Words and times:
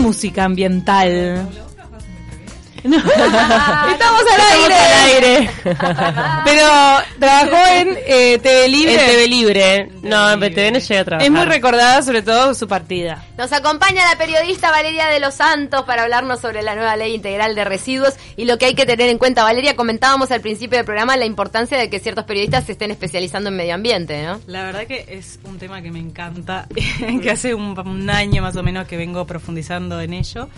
música 0.00 0.44
ambiental? 0.44 1.48
estamos 2.84 4.22
al 4.32 4.40
aire. 5.04 5.50
Pero 6.44 6.64
trabajó 7.18 7.56
en 7.74 7.98
eh, 8.06 8.38
TV 8.42 8.68
Libre. 8.68 8.94
En 8.94 9.06
TV 9.06 9.28
Libre. 9.28 9.90
No, 10.02 10.30
en 10.30 10.40
BTV 10.40 10.72
no 10.72 10.78
llega 10.78 11.00
a 11.00 11.04
trabajar. 11.04 11.26
Es 11.26 11.30
muy 11.30 11.44
recordada 11.44 12.02
sobre 12.02 12.22
todo 12.22 12.54
su 12.54 12.66
partida. 12.68 13.24
Nos 13.36 13.52
acompaña 13.52 14.04
la 14.10 14.18
periodista 14.18 14.70
Valeria 14.70 15.08
de 15.08 15.20
los 15.20 15.34
Santos 15.34 15.82
para 15.84 16.02
hablarnos 16.02 16.40
sobre 16.40 16.62
la 16.62 16.74
nueva 16.74 16.96
ley 16.96 17.14
integral 17.14 17.54
de 17.54 17.64
residuos 17.64 18.14
y 18.36 18.44
lo 18.44 18.58
que 18.58 18.66
hay 18.66 18.74
que 18.74 18.86
tener 18.86 19.08
en 19.08 19.18
cuenta. 19.18 19.42
Valeria, 19.44 19.76
comentábamos 19.76 20.30
al 20.30 20.40
principio 20.40 20.78
del 20.78 20.86
programa 20.86 21.16
la 21.16 21.26
importancia 21.26 21.78
de 21.78 21.90
que 21.90 21.98
ciertos 22.00 22.24
periodistas 22.24 22.64
se 22.64 22.72
estén 22.72 22.90
especializando 22.90 23.50
en 23.50 23.56
medio 23.56 23.74
ambiente, 23.74 24.22
¿no? 24.22 24.40
La 24.46 24.64
verdad 24.64 24.86
que 24.86 25.04
es 25.08 25.38
un 25.44 25.58
tema 25.58 25.82
que 25.82 25.90
me 25.90 25.98
encanta, 25.98 26.66
que 27.22 27.30
hace 27.30 27.54
un, 27.54 27.78
un 27.78 28.10
año 28.10 28.42
más 28.42 28.56
o 28.56 28.62
menos 28.62 28.86
que 28.86 28.96
vengo 28.96 29.26
profundizando 29.26 30.00
en 30.00 30.12
ello 30.12 30.48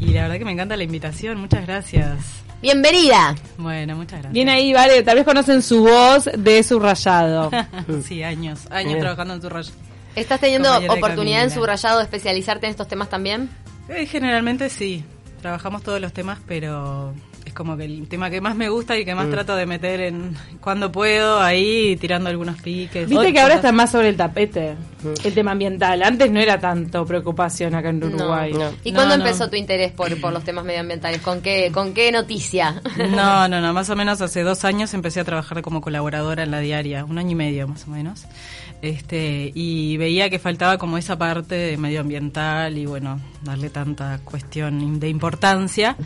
y 0.00 0.12
la 0.12 0.22
verdad 0.22 0.38
que 0.38 0.44
me 0.44 0.52
encanta 0.52 0.76
la 0.76 0.84
invitación. 0.84 1.38
Muchas 1.38 1.66
gracias. 1.66 2.18
Bienvenida. 2.60 3.36
Bueno, 3.56 3.94
muchas 3.94 4.18
gracias. 4.18 4.32
Bien 4.32 4.48
ahí, 4.48 4.72
vale. 4.72 5.02
Tal 5.04 5.16
vez 5.16 5.24
conocen 5.24 5.62
su 5.62 5.82
voz 5.84 5.92
de 6.24 6.62
subrayado. 6.62 7.50
sí, 8.04 8.22
años, 8.22 8.66
años 8.70 8.98
trabajando 9.00 9.34
en 9.34 9.42
subrayado. 9.42 9.76
¿Estás 10.14 10.40
teniendo 10.40 10.76
oportunidad 10.88 11.44
en 11.44 11.50
subrayado 11.50 11.98
de 11.98 12.04
especializarte 12.04 12.66
en 12.66 12.70
estos 12.70 12.88
temas 12.88 13.08
también? 13.08 13.50
Eh, 13.88 14.06
generalmente 14.06 14.68
sí. 14.68 15.04
Trabajamos 15.40 15.82
todos 15.82 16.00
los 16.00 16.12
temas, 16.12 16.38
pero 16.46 17.14
es 17.48 17.54
como 17.54 17.76
que 17.76 17.84
el 17.84 18.06
tema 18.08 18.30
que 18.30 18.40
más 18.40 18.54
me 18.56 18.68
gusta 18.68 18.96
y 18.96 19.04
que 19.04 19.14
más 19.14 19.26
mm. 19.26 19.30
trato 19.30 19.56
de 19.56 19.66
meter 19.66 20.00
en 20.00 20.36
cuando 20.60 20.92
puedo 20.92 21.40
ahí 21.40 21.96
tirando 21.96 22.28
algunos 22.28 22.60
piques. 22.60 23.08
Viste 23.08 23.32
que 23.32 23.40
ahora 23.40 23.54
está 23.54 23.72
más 23.72 23.90
sobre 23.90 24.10
el 24.10 24.16
tapete 24.16 24.74
mm. 25.02 25.26
el 25.26 25.34
tema 25.34 25.52
ambiental. 25.52 26.02
Antes 26.02 26.30
no 26.30 26.40
era 26.40 26.60
tanto 26.60 27.04
preocupación 27.06 27.74
acá 27.74 27.88
en 27.88 28.04
Uruguay. 28.04 28.52
¿Y 28.84 28.92
cuándo 28.92 29.14
empezó 29.14 29.48
tu 29.48 29.56
interés 29.56 29.92
por, 29.92 30.20
por 30.20 30.32
los 30.32 30.44
temas 30.44 30.64
medioambientales? 30.64 31.20
¿Con 31.20 31.40
qué, 31.40 31.70
¿Con 31.72 31.94
qué 31.94 32.12
noticia? 32.12 32.82
No, 33.08 33.48
no, 33.48 33.60
no. 33.60 33.72
Más 33.72 33.88
o 33.90 33.96
menos 33.96 34.20
hace 34.20 34.42
dos 34.42 34.64
años 34.64 34.92
empecé 34.92 35.20
a 35.20 35.24
trabajar 35.24 35.62
como 35.62 35.80
colaboradora 35.80 36.42
en 36.42 36.50
la 36.50 36.60
diaria. 36.60 37.04
Un 37.04 37.18
año 37.18 37.30
y 37.30 37.34
medio 37.34 37.66
más 37.66 37.86
o 37.86 37.90
menos 37.90 38.26
este 38.82 39.50
y 39.54 39.96
veía 39.96 40.30
que 40.30 40.38
faltaba 40.38 40.78
como 40.78 40.98
esa 40.98 41.18
parte 41.18 41.76
medioambiental 41.76 42.78
y 42.78 42.86
bueno 42.86 43.20
darle 43.42 43.70
tanta 43.70 44.20
cuestión 44.24 45.00
de 45.00 45.08
importancia. 45.08 45.96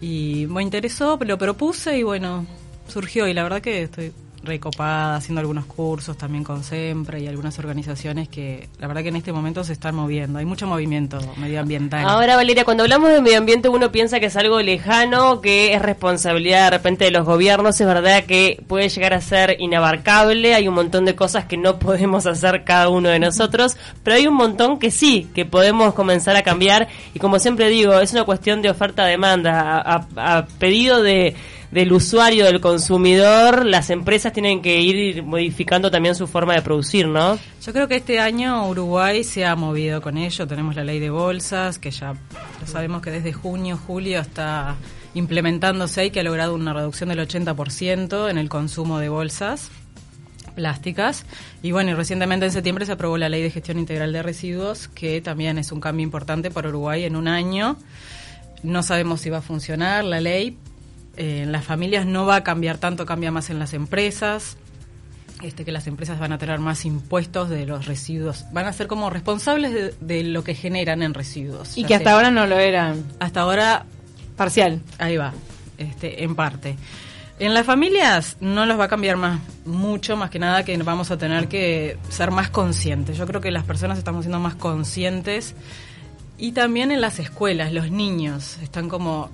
Y 0.00 0.46
me 0.48 0.62
interesó 0.62 1.18
lo 1.20 1.38
propuse 1.38 1.98
y 1.98 2.02
bueno 2.02 2.46
surgió. 2.88 3.26
Y 3.28 3.34
la 3.34 3.42
verdad 3.42 3.60
que 3.60 3.82
estoy 3.82 4.12
recopada, 4.46 5.16
haciendo 5.16 5.40
algunos 5.40 5.66
cursos 5.66 6.16
también 6.16 6.44
con 6.44 6.64
SEMPRE 6.64 7.20
y 7.20 7.26
algunas 7.26 7.58
organizaciones 7.58 8.28
que 8.28 8.68
la 8.78 8.86
verdad 8.86 9.02
que 9.02 9.08
en 9.08 9.16
este 9.16 9.32
momento 9.32 9.64
se 9.64 9.72
están 9.72 9.94
moviendo. 9.94 10.38
Hay 10.38 10.44
mucho 10.44 10.66
movimiento 10.66 11.18
medioambiental. 11.36 12.08
Ahora, 12.08 12.36
Valeria, 12.36 12.64
cuando 12.64 12.84
hablamos 12.84 13.10
de 13.10 13.20
medio 13.20 13.38
ambiente 13.38 13.68
uno 13.68 13.92
piensa 13.92 14.20
que 14.20 14.26
es 14.26 14.36
algo 14.36 14.60
lejano, 14.60 15.40
que 15.40 15.74
es 15.74 15.82
responsabilidad 15.82 16.64
de 16.64 16.70
repente 16.70 17.04
de 17.04 17.10
los 17.10 17.24
gobiernos. 17.24 17.80
Es 17.80 17.86
verdad 17.86 18.24
que 18.24 18.62
puede 18.66 18.88
llegar 18.88 19.14
a 19.14 19.20
ser 19.20 19.56
inabarcable. 19.58 20.54
Hay 20.54 20.68
un 20.68 20.74
montón 20.74 21.04
de 21.04 21.14
cosas 21.14 21.44
que 21.44 21.56
no 21.56 21.78
podemos 21.78 22.26
hacer 22.26 22.64
cada 22.64 22.88
uno 22.88 23.08
de 23.08 23.18
nosotros, 23.18 23.76
pero 24.02 24.16
hay 24.16 24.26
un 24.26 24.34
montón 24.34 24.78
que 24.78 24.90
sí, 24.90 25.28
que 25.34 25.44
podemos 25.44 25.94
comenzar 25.94 26.36
a 26.36 26.42
cambiar. 26.42 26.88
Y 27.14 27.18
como 27.18 27.38
siempre 27.38 27.68
digo, 27.68 27.98
es 28.00 28.12
una 28.12 28.24
cuestión 28.24 28.62
de 28.62 28.70
oferta-demanda. 28.70 29.80
a 30.16 30.46
pedido 30.58 31.02
de 31.02 31.34
del 31.70 31.92
usuario, 31.92 32.44
del 32.46 32.60
consumidor, 32.60 33.66
las 33.66 33.90
empresas 33.90 34.32
tienen 34.32 34.62
que 34.62 34.80
ir 34.80 35.22
modificando 35.22 35.90
también 35.90 36.14
su 36.14 36.26
forma 36.26 36.54
de 36.54 36.62
producir, 36.62 37.06
¿no? 37.08 37.38
Yo 37.64 37.72
creo 37.72 37.88
que 37.88 37.96
este 37.96 38.20
año 38.20 38.68
Uruguay 38.68 39.24
se 39.24 39.44
ha 39.44 39.56
movido 39.56 40.00
con 40.00 40.16
ello. 40.16 40.46
Tenemos 40.46 40.76
la 40.76 40.84
ley 40.84 41.00
de 41.00 41.10
bolsas, 41.10 41.78
que 41.78 41.90
ya 41.90 42.14
sabemos 42.64 43.02
que 43.02 43.10
desde 43.10 43.32
junio, 43.32 43.78
julio 43.86 44.20
está 44.20 44.76
implementándose 45.14 46.06
y 46.06 46.10
que 46.10 46.20
ha 46.20 46.22
logrado 46.22 46.54
una 46.54 46.72
reducción 46.72 47.08
del 47.08 47.20
80% 47.20 48.30
en 48.30 48.38
el 48.38 48.48
consumo 48.48 48.98
de 48.98 49.08
bolsas 49.08 49.70
plásticas. 50.54 51.24
Y 51.62 51.70
bueno, 51.70 51.90
y 51.90 51.94
recientemente 51.94 52.46
en 52.46 52.52
septiembre 52.52 52.86
se 52.86 52.92
aprobó 52.92 53.16
la 53.18 53.28
Ley 53.28 53.42
de 53.42 53.50
Gestión 53.50 53.78
Integral 53.78 54.12
de 54.12 54.22
Residuos, 54.22 54.88
que 54.88 55.20
también 55.20 55.58
es 55.58 55.70
un 55.70 55.80
cambio 55.80 56.02
importante 56.02 56.50
para 56.50 56.68
Uruguay 56.68 57.04
en 57.04 57.14
un 57.14 57.28
año. 57.28 57.76
No 58.62 58.82
sabemos 58.82 59.20
si 59.20 59.30
va 59.30 59.38
a 59.38 59.42
funcionar 59.42 60.04
la 60.04 60.20
ley, 60.20 60.56
eh, 61.16 61.42
en 61.42 61.52
las 61.52 61.64
familias 61.64 62.06
no 62.06 62.26
va 62.26 62.36
a 62.36 62.44
cambiar 62.44 62.78
tanto, 62.78 63.06
cambia 63.06 63.30
más 63.30 63.50
en 63.50 63.58
las 63.58 63.74
empresas. 63.74 64.56
Este, 65.42 65.66
que 65.66 65.72
las 65.72 65.86
empresas 65.86 66.18
van 66.18 66.32
a 66.32 66.38
tener 66.38 66.58
más 66.60 66.86
impuestos 66.86 67.50
de 67.50 67.66
los 67.66 67.84
residuos, 67.84 68.46
van 68.52 68.64
a 68.64 68.72
ser 68.72 68.86
como 68.86 69.10
responsables 69.10 69.94
de, 70.00 70.22
lo 70.24 70.42
que 70.42 70.54
generan 70.54 71.02
en 71.02 71.12
residuos. 71.12 71.76
Y 71.76 71.84
que 71.84 71.94
hasta 71.94 72.12
ahora 72.12 72.30
no 72.30 72.46
lo 72.46 72.58
eran. 72.58 73.04
Hasta 73.20 73.42
ahora 73.42 73.84
parcial. 74.36 74.80
Ahí 74.98 75.18
va, 75.18 75.34
este, 75.76 76.24
en 76.24 76.34
parte. 76.34 76.76
En 77.38 77.52
las 77.52 77.66
familias 77.66 78.38
no 78.40 78.64
los 78.64 78.80
va 78.80 78.84
a 78.84 78.88
cambiar 78.88 79.18
más 79.18 79.40
mucho, 79.66 80.16
más 80.16 80.30
que 80.30 80.38
nada 80.38 80.64
que 80.64 80.74
vamos 80.78 81.10
a 81.10 81.18
tener 81.18 81.48
que 81.48 81.98
ser 82.08 82.30
más 82.30 82.48
conscientes. 82.48 83.18
Yo 83.18 83.26
creo 83.26 83.42
que 83.42 83.50
las 83.50 83.64
personas 83.64 83.98
estamos 83.98 84.24
siendo 84.24 84.40
más 84.40 84.54
conscientes 84.54 85.54
y 86.38 86.52
también 86.52 86.90
en 86.92 87.02
las 87.02 87.18
escuelas, 87.18 87.74
los 87.74 87.90
niños 87.90 88.56
están 88.62 88.88
como 88.88 89.30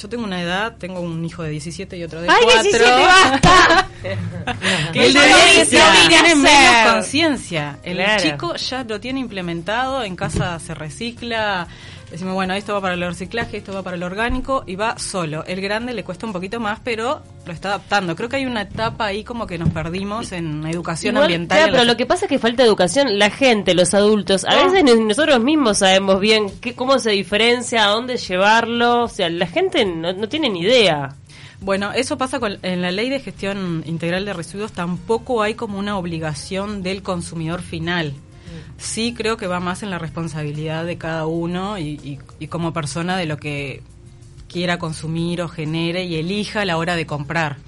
yo 0.00 0.08
tengo 0.08 0.24
una 0.24 0.40
edad, 0.40 0.76
tengo 0.78 1.00
un 1.00 1.24
hijo 1.24 1.42
de 1.42 1.50
17 1.50 1.96
y 1.96 2.04
otro 2.04 2.22
de 2.22 2.28
¡Ay, 2.30 2.42
4. 2.42 2.62
17, 2.62 2.90
basta! 3.02 3.88
que 4.92 5.06
el 5.06 5.12
de 5.12 5.20
17 5.20 5.86
tiene 6.08 6.34
menos 6.36 6.92
conciencia. 6.92 7.78
El 7.82 8.00
chico 8.18 8.56
ya 8.56 8.84
lo 8.84 8.98
tiene 9.00 9.20
implementado, 9.20 10.02
en 10.02 10.16
casa 10.16 10.58
se 10.58 10.74
recicla, 10.74 11.68
decimos, 12.10 12.34
bueno, 12.34 12.54
esto 12.54 12.74
va 12.74 12.80
para 12.80 12.94
el 12.94 13.00
reciclaje, 13.00 13.58
esto 13.58 13.72
va 13.72 13.82
para 13.82 13.96
el 13.96 14.02
orgánico 14.02 14.64
y 14.66 14.76
va 14.76 14.98
solo. 14.98 15.44
El 15.46 15.60
grande 15.60 15.94
le 15.94 16.04
cuesta 16.04 16.26
un 16.26 16.32
poquito 16.32 16.60
más, 16.60 16.80
pero 16.82 17.22
lo 17.46 17.52
está 17.52 17.68
adaptando. 17.68 18.16
Creo 18.16 18.28
que 18.28 18.36
hay 18.36 18.46
una 18.46 18.62
etapa 18.62 19.06
ahí 19.06 19.24
como 19.24 19.46
que 19.46 19.58
nos 19.58 19.70
perdimos 19.70 20.32
en 20.32 20.66
educación 20.66 21.16
ambiental. 21.16 21.58
Claro, 21.58 21.72
pero 21.72 21.84
lo 21.84 21.96
que 21.96 22.06
pasa 22.06 22.26
es 22.26 22.28
que 22.28 22.38
falta 22.38 22.64
educación. 22.64 23.18
La 23.18 23.30
gente, 23.30 23.74
los 23.74 23.94
adultos, 23.94 24.44
a 24.44 24.64
veces 24.64 24.84
nosotros 24.98 25.40
mismos 25.40 25.78
sabemos 25.78 26.20
bien 26.20 26.46
qué, 26.60 26.74
cómo 26.74 26.98
se 26.98 27.10
diferencia, 27.10 27.84
a 27.84 27.88
dónde 27.88 28.16
llevarlo. 28.16 29.04
O 29.04 29.08
sea, 29.08 29.30
la 29.30 29.46
gente 29.46 29.84
no, 29.84 30.12
no 30.12 30.28
tiene 30.28 30.50
ni 30.50 30.60
idea. 30.60 31.14
Bueno, 31.60 31.92
eso 31.92 32.16
pasa 32.16 32.40
con 32.40 32.58
en 32.62 32.80
la 32.80 32.90
ley 32.90 33.10
de 33.10 33.20
gestión 33.20 33.82
integral 33.86 34.24
de 34.24 34.32
residuos, 34.32 34.72
tampoco 34.72 35.42
hay 35.42 35.54
como 35.54 35.78
una 35.78 35.98
obligación 35.98 36.82
del 36.82 37.02
consumidor 37.02 37.60
final 37.60 38.14
sí 38.78 39.14
creo 39.16 39.36
que 39.36 39.46
va 39.46 39.60
más 39.60 39.82
en 39.82 39.90
la 39.90 39.98
responsabilidad 39.98 40.84
de 40.84 40.98
cada 40.98 41.26
uno 41.26 41.78
y, 41.78 42.18
como 42.48 42.72
persona 42.72 43.16
de 43.16 43.26
lo 43.26 43.36
que 43.36 43.82
quiera 44.48 44.78
consumir 44.78 45.42
o 45.42 45.48
genere 45.48 46.04
y 46.04 46.16
elija 46.16 46.62
a 46.62 46.64
la 46.64 46.76
hora 46.76 46.96
de 46.96 47.06
comprar. 47.06 47.58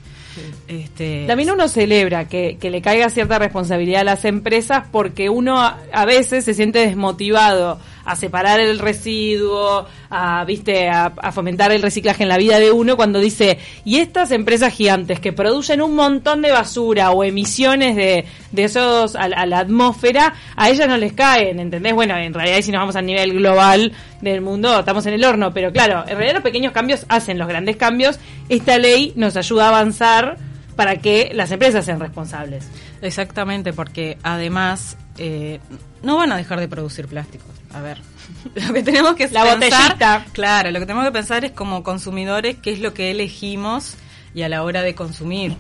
Este, 0.67 1.27
También 1.27 1.51
uno 1.51 1.69
celebra 1.69 2.27
que, 2.27 2.57
que, 2.59 2.71
le 2.71 2.81
caiga 2.81 3.11
cierta 3.11 3.39
responsabilidad 3.39 4.01
a 4.01 4.05
las 4.05 4.25
empresas 4.25 4.87
porque 4.91 5.29
uno 5.29 5.61
a 5.61 6.05
veces 6.07 6.47
se 6.47 6.55
siente 6.55 6.79
desmotivado 6.79 7.79
a 8.05 8.17
separar 8.17 8.61
el 8.61 8.79
residuo, 8.79 9.87
a, 10.11 10.45
viste, 10.45 10.89
a, 10.89 11.11
fomentar 11.33 11.73
el 11.73 11.83
reciclaje 11.83 12.23
en 12.23 12.29
la 12.29 12.37
vida 12.37 12.59
de 12.59 12.71
uno 12.71 12.97
cuando 12.97 13.21
dice, 13.21 13.59
y 13.85 13.99
estas 13.99 14.31
empresas 14.31 14.73
gigantes 14.75 15.21
que 15.21 15.33
producen 15.33 15.81
un 15.81 15.95
montón 15.95 16.43
de 16.43 16.51
basura 16.51 17.11
o 17.11 17.25
emisiones 17.25 17.97
de, 17.97 18.25
de 18.51 18.65
esos 18.65 19.17
a, 19.17 19.29
la 19.29 19.59
atmósfera, 19.59 20.35
a 20.57 20.71
ellas 20.71 20.89
no 20.89 20.97
les 20.97 21.13
caen, 21.13 21.61
¿entendés? 21.61 21.95
Bueno, 21.95 22.17
en 22.17 22.35
realidad 22.35 22.61
si 22.61 22.73
nos 22.73 22.81
vamos 22.81 22.97
a 22.97 23.03
nivel 23.03 23.33
global 23.35 23.93
del 24.21 24.41
mundo, 24.41 24.81
estamos 24.81 25.07
en 25.07 25.15
el 25.15 25.25
horno, 25.25 25.53
pero 25.53 25.73
claro, 25.73 26.05
en 26.07 26.17
realidad 26.17 26.35
los 26.35 26.43
pequeños 26.43 26.73
cambios 26.73 27.07
hacen 27.09 27.39
los 27.39 27.49
grandes 27.49 27.77
cambios. 27.77 28.19
Esta 28.49 28.79
ley 28.79 29.13
nos 29.17 29.37
ayuda 29.37 29.67
a 29.67 29.69
avanzar 29.69 30.37
para 30.77 30.97
que 30.97 31.31
las 31.35 31.51
empresas 31.51 31.85
sean 31.85 32.01
responsables. 32.01 32.69
Exactamente, 33.03 33.73
porque 33.73 34.19
además 34.23 34.97
eh, 35.19 35.61
no 36.03 36.17
van 36.17 36.33
a 36.33 36.37
dejar 36.37 36.61
de 36.61 36.69
producir 36.69 37.07
plásticos. 37.07 37.62
A 37.75 37.81
ver, 37.81 37.99
lo 38.55 38.73
que 38.73 38.83
tenemos 38.83 39.15
que 39.15 39.29
la 39.29 39.55
botellita. 39.55 40.27
Claro, 40.33 40.71
lo 40.71 40.81
que 40.81 40.87
tenemos 40.87 41.07
que 41.07 41.13
pensar 41.13 41.45
es 41.45 41.53
como 41.53 41.83
consumidores 41.83 42.57
qué 42.63 42.73
es 42.73 42.81
lo 42.81 42.95
que 42.95 43.11
elegimos 43.11 43.97
y 44.35 44.43
a 44.43 44.49
la 44.49 44.63
hora 44.63 44.83
de 44.83 44.95
consumir. 44.95 45.57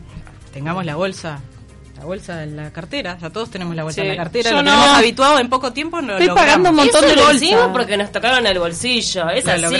Tengamos 0.52 0.84
la 0.84 0.96
bolsa 0.96 1.40
la 2.02 2.06
bolsa 2.06 2.42
en 2.42 2.56
la 2.56 2.72
cartera, 2.72 3.16
ya 3.20 3.30
todos 3.30 3.48
tenemos 3.48 3.76
la 3.76 3.84
bolsa 3.84 4.02
en 4.02 4.08
la 4.08 4.16
cartera, 4.16 4.50
Yo 4.50 4.56
lo 4.56 4.62
no. 4.64 4.70
tenemos 4.72 4.98
habituado 4.98 5.38
en 5.38 5.48
poco 5.48 5.72
tiempo 5.72 6.02
no 6.02 6.18
Estoy 6.18 6.34
pagando 6.34 6.70
un 6.70 6.76
montón 6.76 7.00
de 7.06 7.14
bolsas 7.14 7.68
porque 7.72 7.96
nos 7.96 8.10
tocaron 8.10 8.44
el 8.44 8.58
bolsillo, 8.58 9.30
es 9.30 9.46
así. 9.46 9.76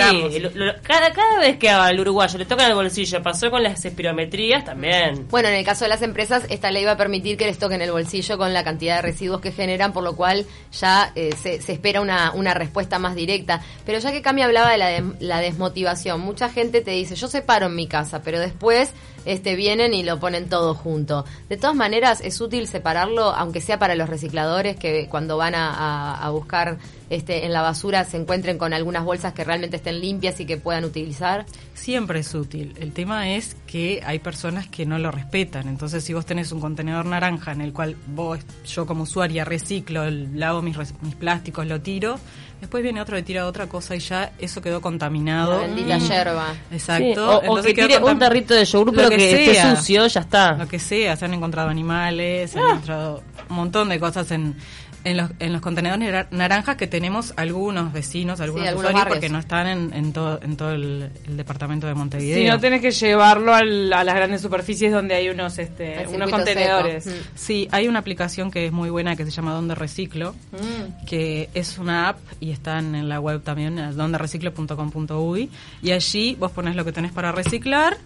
cada, 0.83 1.11
cada 1.11 1.39
vez 1.39 1.57
que 1.57 1.69
al 1.69 1.99
uruguayo 1.99 2.37
le 2.37 2.45
tocan 2.45 2.69
el 2.69 2.75
bolsillo, 2.75 3.21
pasó 3.21 3.51
con 3.51 3.61
las 3.61 3.83
espirometrías 3.83 4.63
también. 4.63 5.27
Bueno, 5.29 5.49
en 5.49 5.55
el 5.55 5.65
caso 5.65 5.83
de 5.83 5.89
las 5.89 6.01
empresas, 6.01 6.45
esta 6.49 6.71
ley 6.71 6.85
va 6.85 6.91
a 6.91 6.97
permitir 6.97 7.35
que 7.35 7.45
les 7.45 7.59
toquen 7.59 7.81
el 7.81 7.91
bolsillo 7.91 8.37
con 8.37 8.53
la 8.53 8.63
cantidad 8.63 8.95
de 8.95 9.01
residuos 9.01 9.41
que 9.41 9.51
generan, 9.51 9.91
por 9.91 10.03
lo 10.03 10.15
cual 10.15 10.45
ya 10.71 11.11
eh, 11.15 11.31
se, 11.35 11.61
se, 11.61 11.73
espera 11.73 11.99
una, 11.99 12.31
una 12.31 12.53
respuesta 12.53 12.99
más 12.99 13.15
directa. 13.15 13.61
Pero 13.85 13.99
ya 13.99 14.13
que 14.13 14.21
Cami 14.21 14.43
hablaba 14.43 14.71
de 14.71 14.77
la, 14.77 15.03
la 15.19 15.41
desmotivación, 15.41 16.21
mucha 16.21 16.47
gente 16.47 16.79
te 16.79 16.91
dice, 16.91 17.15
yo 17.15 17.27
separo 17.27 17.65
en 17.65 17.75
mi 17.75 17.87
casa, 17.87 18.21
pero 18.23 18.39
después 18.39 18.93
este, 19.25 19.55
vienen 19.55 19.93
y 19.93 20.03
lo 20.03 20.19
ponen 20.19 20.49
todo 20.49 20.73
junto. 20.73 21.25
De 21.49 21.57
todas 21.57 21.75
maneras, 21.75 22.12
es 22.21 22.39
útil 22.41 22.67
separarlo, 22.67 23.33
aunque 23.35 23.61
sea 23.61 23.79
para 23.79 23.95
los 23.95 24.09
recicladores 24.09 24.75
que 24.75 25.07
cuando 25.09 25.37
van 25.37 25.53
a, 25.55 26.29
buscar 26.31 26.77
este, 27.15 27.45
en 27.45 27.53
la 27.53 27.61
basura 27.61 28.03
se 28.05 28.17
encuentren 28.17 28.57
con 28.57 28.73
algunas 28.73 29.03
bolsas 29.03 29.33
que 29.33 29.43
realmente 29.43 29.77
estén 29.77 29.99
limpias 29.99 30.39
y 30.39 30.45
que 30.45 30.57
puedan 30.57 30.83
utilizar? 30.83 31.45
Siempre 31.73 32.19
es 32.19 32.33
útil. 32.33 32.73
El 32.79 32.91
tema 32.91 33.29
es 33.29 33.55
que 33.67 34.01
hay 34.05 34.19
personas 34.19 34.67
que 34.67 34.85
no 34.85 34.97
lo 34.97 35.11
respetan. 35.11 35.67
Entonces, 35.67 36.03
si 36.03 36.13
vos 36.13 36.25
tenés 36.25 36.51
un 36.51 36.59
contenedor 36.59 37.05
naranja 37.05 37.51
en 37.51 37.61
el 37.61 37.73
cual 37.73 37.95
vos, 38.07 38.39
yo 38.65 38.85
como 38.85 39.03
usuaria, 39.03 39.45
reciclo, 39.45 40.09
lavo 40.09 40.61
mis, 40.61 40.77
mis 41.01 41.15
plásticos, 41.15 41.67
lo 41.67 41.81
tiro, 41.81 42.19
después 42.59 42.81
viene 42.81 43.01
otro 43.01 43.15
le 43.15 43.23
tira 43.23 43.45
otra 43.45 43.67
cosa 43.67 43.95
y 43.95 43.99
ya 43.99 44.31
eso 44.39 44.61
quedó 44.61 44.81
contaminado. 44.81 45.61
La 45.61 45.67
bendita 45.67 45.97
yerba. 45.97 46.55
Exacto. 46.71 47.41
o, 47.47 47.61
que 47.61 47.73
tire 47.73 47.97
un 47.97 48.17
tarrito 48.17 48.53
de 48.53 48.65
yogur, 48.65 48.93
pero 48.95 49.09
que, 49.09 49.51
esté 49.51 49.75
sucio, 49.75 50.07
ya 50.07 50.21
está. 50.21 50.53
Lo 50.53 50.67
que 50.67 50.79
sea, 50.79 51.15
se 51.15 51.25
han 51.25 51.33
encontrado 51.33 51.69
animales, 51.69 52.51
se 52.51 52.59
han 52.59 52.65
ah. 52.65 52.69
encontrado 52.71 53.23
un 53.49 53.55
montón 53.55 53.89
de 53.89 53.99
cosas 53.99 54.31
en, 54.31 54.55
en 55.03 55.17
los, 55.17 55.31
en 55.39 55.53
los 55.53 55.61
contenedores 55.61 56.27
naranjas 56.31 56.77
que 56.77 56.87
tenemos 56.87 57.33
algunos 57.35 57.91
vecinos, 57.91 58.39
algunos, 58.39 58.73
usuarios, 58.73 59.05
porque 59.07 59.29
no 59.29 59.39
están 59.39 59.67
en, 59.67 59.93
en 59.93 60.13
todo, 60.13 60.39
en 60.41 60.55
todo 60.57 60.71
el, 60.71 61.09
departamento 61.27 61.87
de 61.87 61.93
Montevideo. 61.93 62.37
Si 62.37 62.45
no 62.45 62.59
tenés 62.59 62.81
que 62.81 62.91
llevarlo 62.91 63.53
a 63.53 63.63
las 63.63 64.15
grandes 64.15 64.41
superficies 64.41 64.91
donde 64.91 65.15
hay 65.15 65.29
unos, 65.29 65.57
este, 65.57 66.05
unos 66.07 66.29
contenedores. 66.29 67.05
Mm. 67.05 67.09
Sí, 67.35 67.67
hay 67.71 67.87
una 67.87 67.99
aplicación 67.99 68.51
que 68.51 68.67
es 68.67 68.71
muy 68.71 68.89
buena 68.89 69.15
que 69.15 69.25
se 69.25 69.31
llama 69.31 69.53
Donde 69.53 69.75
Reciclo, 69.75 70.33
mm. 70.51 71.05
que 71.05 71.49
es 71.53 71.77
una 71.77 72.09
app 72.09 72.19
y 72.39 72.51
están 72.51 72.95
en 72.95 73.09
la 73.09 73.19
web 73.19 73.41
también, 73.41 73.95
dondereciclo.com.uy, 73.95 75.49
y 75.81 75.91
allí 75.91 76.35
vos 76.39 76.51
pones 76.51 76.75
lo 76.75 76.85
que 76.85 76.91
tenés 76.91 77.11
para 77.11 77.31
reciclar 77.31 77.97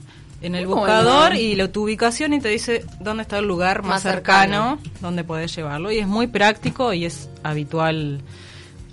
en 0.42 0.56
el 0.56 0.68
buscador 0.68 1.36
y 1.36 1.56
lo, 1.56 1.70
tu 1.70 1.84
ubicación 1.84 2.34
y 2.34 2.40
te 2.40 2.50
dice 2.50 2.86
dónde 3.00 3.24
está 3.24 3.40
el 3.40 3.48
lugar 3.48 3.84
más, 3.84 4.04
cercano, 4.04 4.80
donde 5.02 5.24
puedes 5.24 5.56
llevarlo. 5.56 5.92
Y 5.92 6.00
es 6.00 6.08
muy 6.08 6.28
práctico 6.28 6.94
y 6.94 7.06
es 7.06 7.30
habitual 7.44 8.22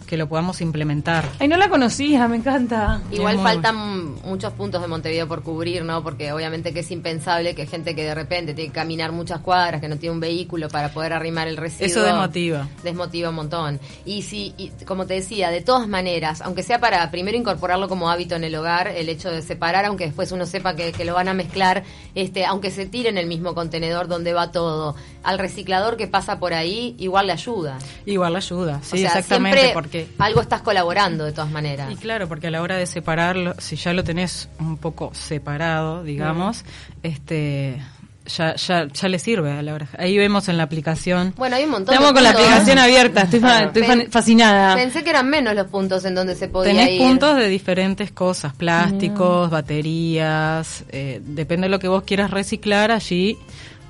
que 0.05 0.17
lo 0.17 0.29
podamos 0.29 0.61
implementar. 0.61 1.29
Ay, 1.39 1.49
no 1.49 1.57
la 1.57 1.69
conocía, 1.69 2.29
me 2.29 2.37
encanta. 2.37 3.03
Igual 3.11 3.39
faltan 3.39 4.15
muchos 4.23 4.53
puntos 4.53 4.81
de 4.83 4.89
Montevideo 4.89 5.27
por 5.29 5.43
cubrir, 5.43 5.85
¿no? 5.85 6.03
Porque 6.03 6.33
obviamente 6.33 6.73
que 6.73 6.81
es 6.81 6.91
impensable 6.91 7.55
que 7.55 7.67
gente 7.67 7.95
que 7.95 8.05
de 8.05 8.15
repente 8.15 8.55
tiene 8.55 8.71
que 8.71 8.75
caminar 8.75 9.13
muchas 9.13 9.41
cuadras, 9.41 9.81
que 9.81 9.89
no 9.89 9.97
tiene 9.97 10.15
un 10.15 10.21
vehículo 10.21 10.69
para 10.69 10.91
poder 10.91 11.13
arrimar 11.13 11.49
el 11.49 11.57
residuo. 11.57 11.87
Eso 11.87 12.03
desmotiva. 12.03 12.69
Desmotiva 12.83 13.31
un 13.31 13.37
montón. 13.37 13.81
Y 14.05 14.23
si, 14.23 14.55
como 14.87 15.07
te 15.07 15.15
decía, 15.15 15.51
de 15.51 15.61
todas 15.61 15.89
maneras, 15.89 16.41
aunque 16.43 16.63
sea 16.63 16.79
para 16.79 17.11
primero 17.11 17.37
incorporarlo 17.37 17.89
como 17.89 18.11
hábito 18.11 18.35
en 18.37 18.45
el 18.45 18.55
hogar, 18.55 18.89
el 18.89 19.09
hecho 19.09 19.31
de 19.31 19.43
separar, 19.43 19.85
aunque 19.85 20.07
después 20.07 20.33
uno 20.33 20.47
sepa 20.47 20.75
que, 20.75 20.93
lo 21.05 21.15
van 21.15 21.29
a 21.29 21.35
mezclar, 21.35 21.85
este, 22.15 22.47
aunque 22.47 22.71
se 22.71 22.87
tire 22.87 23.11
en 23.11 23.19
el 23.19 23.27
mismo 23.27 23.55
contenedor 23.55 24.09
donde 24.09 24.33
va 24.33 24.51
todo, 24.53 24.95
al 25.25 25.39
reciclador 25.39 25.97
que 25.97 26.07
pasa 26.07 26.39
por 26.39 26.55
ahí, 26.55 26.95
igual 26.99 27.27
le 27.27 27.33
ayuda. 27.33 27.79
Igual 28.07 28.35
le 28.35 28.39
ayuda, 28.39 28.81
sí, 28.83 29.05
exactamente, 29.05 29.71
porque 29.73 30.09
algo 30.19 30.41
estás 30.41 30.63
colaborando 30.63 31.25
de 31.25 31.33
todas 31.33 31.51
maneras. 31.51 31.91
Y 31.91 31.97
claro, 31.97 32.29
porque 32.29 32.49
a 32.49 32.51
la 32.51 32.63
hora 32.63 32.77
de 32.77 32.87
separarlo, 32.87 33.55
si 33.59 33.77
ya 33.77 33.93
lo 33.93 34.05
tenés 34.05 34.49
un 34.61 34.77
poco 34.77 35.13
separado, 35.15 36.05
digamos, 36.05 36.65
este 37.03 37.81
ya, 38.27 38.55
ya, 38.55 38.87
ya 38.89 39.09
le 39.09 39.19
sirve 39.19 39.53
a 39.53 39.63
la 39.63 39.75
hora. 39.75 39.89
Ahí 39.99 40.17
vemos 40.17 40.49
en 40.49 40.57
la 40.57 40.63
aplicación. 40.63 41.35
Bueno, 41.37 41.57
hay 41.57 41.65
un 41.65 41.71
montón. 41.71 41.95
Estamos 41.95 42.13
con 42.13 42.23
la 42.23 42.31
aplicación 42.31 42.79
abierta, 42.79 43.23
estoy, 43.23 43.41
fascinada. 44.11 44.77
Pensé 44.77 45.05
que 45.05 45.11
eran 45.11 45.29
menos 45.29 45.55
los 45.55 45.67
puntos 45.67 46.05
en 46.05 46.15
donde 46.15 46.35
se 46.35 46.49
podía 46.49 46.73
Tenés 46.73 46.99
puntos 46.99 47.37
de 47.37 47.49
diferentes 47.49 48.11
cosas, 48.13 48.55
plásticos, 48.55 49.51
baterías, 49.51 50.85
eh, 50.91 51.21
depende 51.23 51.67
de 51.67 51.71
lo 51.71 51.79
que 51.79 51.89
vos 51.89 52.03
quieras 52.05 52.31
reciclar 52.31 52.91
allí 52.91 53.37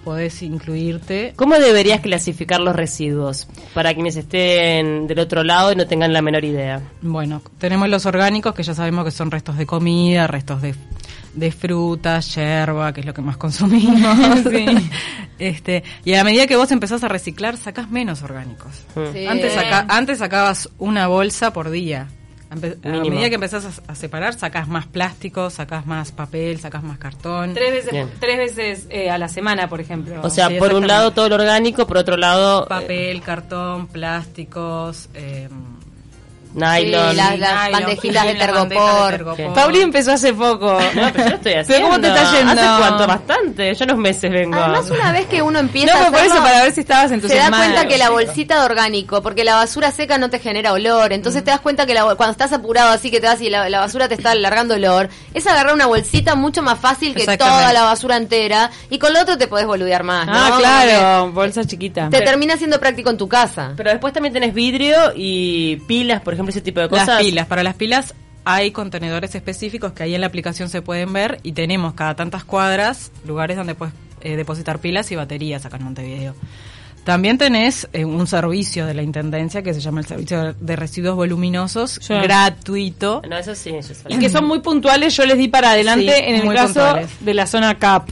podés 0.05 0.43
incluirte. 0.43 1.33
¿Cómo 1.37 1.57
deberías 1.57 2.01
clasificar 2.01 2.61
los 2.61 2.77
residuos 2.77 3.49
para 3.73 3.95
quienes 3.95 4.17
estén 4.17 5.07
del 5.07 5.19
otro 5.19 5.43
lado 5.43 5.73
y 5.73 5.77
no 5.77 5.87
tengan 5.87 6.13
la 6.13 6.23
menor 6.23 6.45
idea? 6.45 6.83
Bueno, 7.01 7.43
tenemos 7.59 7.89
los 7.89 8.07
orgánicos 8.07 8.55
que 8.55 8.63
ya 8.63 8.75
sabemos 8.75 9.05
que 9.05 9.11
son 9.11 9.31
restos 9.31 9.57
de 9.57 9.67
comida, 9.67 10.27
restos 10.27 10.63
de, 10.63 10.75
de 11.35 11.51
frutas, 11.51 12.35
yerba, 12.35 12.93
que 12.93 13.01
es 13.01 13.07
lo 13.07 13.15
que 13.15 13.23
más 13.23 13.39
consumimos. 13.39 14.45
este, 15.39 15.83
y 16.05 16.15
a 16.15 16.23
medida 16.23 16.47
que 16.47 16.57
vos 16.57 16.71
empezás 16.71 17.03
a 17.03 17.09
reciclar, 17.09 17.57
sacás 17.57 17.91
menos 17.91 18.23
orgánicos. 18.23 18.85
Antes, 19.29 19.57
antes 19.89 20.19
sacabas 20.19 20.69
una 20.79 21.09
bolsa 21.09 21.53
por 21.53 21.71
día 21.71 22.09
a 22.55 22.89
medida 22.89 23.29
que 23.29 23.35
empezás 23.35 23.83
a, 23.87 23.95
separar, 23.95 24.35
sacás 24.35 24.69
más 24.69 24.87
plástico, 24.87 25.51
sacás 25.51 25.87
más 25.87 26.13
papel, 26.13 26.61
sacás 26.61 26.83
más 26.83 26.99
cartón. 26.99 27.55
Tres 27.55 27.73
veces, 27.73 28.09
tres 28.21 28.37
veces 28.39 28.87
eh, 28.91 29.11
a 29.11 29.19
la 29.19 29.29
semana, 29.29 29.69
por 29.69 29.81
ejemplo. 29.81 30.21
O 30.23 30.31
sea, 30.31 30.49
por 30.59 30.75
un 30.75 30.87
lado 30.87 31.13
todo 31.13 31.29
lo 31.29 31.37
orgánico, 31.37 31.87
por 31.87 31.99
otro 31.99 32.17
lado... 32.17 32.67
Papel, 32.67 33.21
cartón, 33.23 33.87
plásticos... 33.87 35.09
Eh, 35.15 35.49
Nylon. 36.55 37.17
las, 37.17 37.71
bandejitas 37.71 38.27
de 38.27 38.35
tergopor. 38.35 39.37
Pauli 39.55 39.81
empezó 39.81 40.13
hace 40.13 40.33
poco. 40.33 40.79
No, 40.95 41.13
pero 41.13 41.29
yo 41.29 41.35
estoy 41.35 41.53
haciendo. 41.55 41.89
¿Cómo 41.89 42.01
te 42.01 42.09
está 42.09 42.33
yendo? 42.33 42.53
¿Hace 42.53 42.81
cuánto? 42.81 43.07
Bastante. 43.07 43.75
Yo 43.75 43.85
unos 43.85 43.99
meses 43.99 44.31
vengo. 44.31 44.57
Además, 44.57 44.91
una 44.91 45.13
vez 45.13 45.27
que 45.27 45.43
uno 45.43 45.59
empieza 45.59 45.99
no, 45.99 46.07
a 46.07 46.11
por 46.11 46.21
eso, 46.21 46.37
para 46.37 46.63
ver 46.63 46.73
si 46.73 46.81
estabas 46.81 47.11
entusiasmada. 47.11 47.65
Se 47.65 47.71
da 47.71 47.75
cuenta 47.75 47.89
que 47.89 47.99
la 47.99 48.11
bolsita 48.11 48.61
de 48.61 48.65
orgánico, 48.65 49.23
porque 49.23 49.45
la 49.45 49.57
basura 49.57 49.91
seca 49.91 50.19
no 50.19 50.31
te 50.31 50.39
genera 50.39 50.73
olor. 50.73 51.13
Entonces 51.13 51.43
mm. 51.43 51.45
te 51.45 51.51
das 51.51 51.61
cuenta 51.61 51.87
que 51.87 51.95
la, 51.95 52.15
cuando 52.15 52.33
estás 52.33 52.53
apurado 52.53 52.91
así 52.91 53.11
que 53.11 53.21
te 53.21 53.27
vas 53.27 53.41
y 53.41 53.51
la, 53.51 53.69
basura 53.81 54.09
te 54.09 54.15
está 54.15 54.35
largando 54.35 54.75
olor, 54.75 55.09
es 55.33 55.47
agarrar 55.47 55.75
una 55.75 55.87
bolsita 55.87 56.35
mucho 56.35 56.63
más 56.63 56.79
fácil 56.79 57.15
que 57.15 57.25
toda 57.37 57.73
la 57.73 57.83
basura 57.83 58.17
entera. 58.17 58.71
Y 58.91 58.99
con 58.99 59.13
lo 59.13 59.21
otro 59.21 59.37
te 59.37 59.49
podés 59.49 59.67
boludear 59.67 60.05
más. 60.05 60.27
Ah, 60.31 60.57
claro. 60.59 61.33
bolsa 61.33 61.65
chiquita. 61.65 62.09
Te 62.11 62.21
termina 62.21 62.57
siendo 62.57 62.79
práctico 62.79 63.11
en 63.11 63.17
tu 63.17 63.29
casa. 63.29 63.73
Pero 63.77 63.91
después 63.91 64.13
también 64.13 64.33
tenés 64.33 64.55
vidrio 64.55 65.13
y 65.15 65.77
pilas, 65.89 66.21
por 66.21 66.35
ejemplo, 66.35 66.44
ese 66.51 66.61
tipo 66.61 66.81
de 66.81 66.89
cosas 66.89 67.21
pilas. 67.21 67.47
Para 67.47 67.63
las 67.63 67.75
pilas 67.75 68.15
hay 68.45 68.71
contenedores 68.71 69.35
específicos 69.35 69.93
que 69.93 70.03
ahí 70.03 70.15
en 70.15 70.21
la 70.21 70.27
aplicación 70.27 70.69
se 70.69 70.83
pueden 70.83 71.13
ver 71.13 71.41
y 71.43 71.53
tenemos 71.53 71.95
cada 71.95 72.15
tantas 72.15 72.45
cuadras 72.45 73.11
lugares 73.27 73.57
donde 73.57 73.75
puedes 73.75 73.95
eh, 74.21 74.37
depositar 74.37 74.79
pilas 74.79 75.11
y 75.13 75.17
baterías 75.17 75.65
acá 75.65 75.77
en 75.79 75.85
Montevideo. 75.85 76.35
También 77.05 77.37
tenés 77.37 77.87
eh, 77.93 78.07
un 78.07 78.27
servicio 78.27 78.87
de 78.87 78.95
la 78.95 79.03
Intendencia 79.03 79.63
que 79.63 79.75
se 79.75 79.81
llama 79.81 80.01
el 80.01 80.07
Servicio 80.07 80.55
de 80.55 80.77
Residuos 80.77 81.17
Voluminosos, 81.17 82.01
gratuito. 82.09 83.21
No, 83.29 83.37
eso 83.37 83.55
sí, 83.55 83.71
eso 83.71 83.93
Y 84.09 84.19
que 84.19 84.31
son 84.31 84.47
muy 84.47 84.61
puntuales, 84.61 85.15
yo 85.15 85.27
les 85.27 85.37
di 85.37 85.49
para 85.49 85.73
adelante 85.73 86.31
en 86.31 86.37
el 86.37 86.55
caso 86.55 86.97
de 87.21 87.35
la 87.35 87.47
zona 87.47 87.79
CAP, 87.79 88.09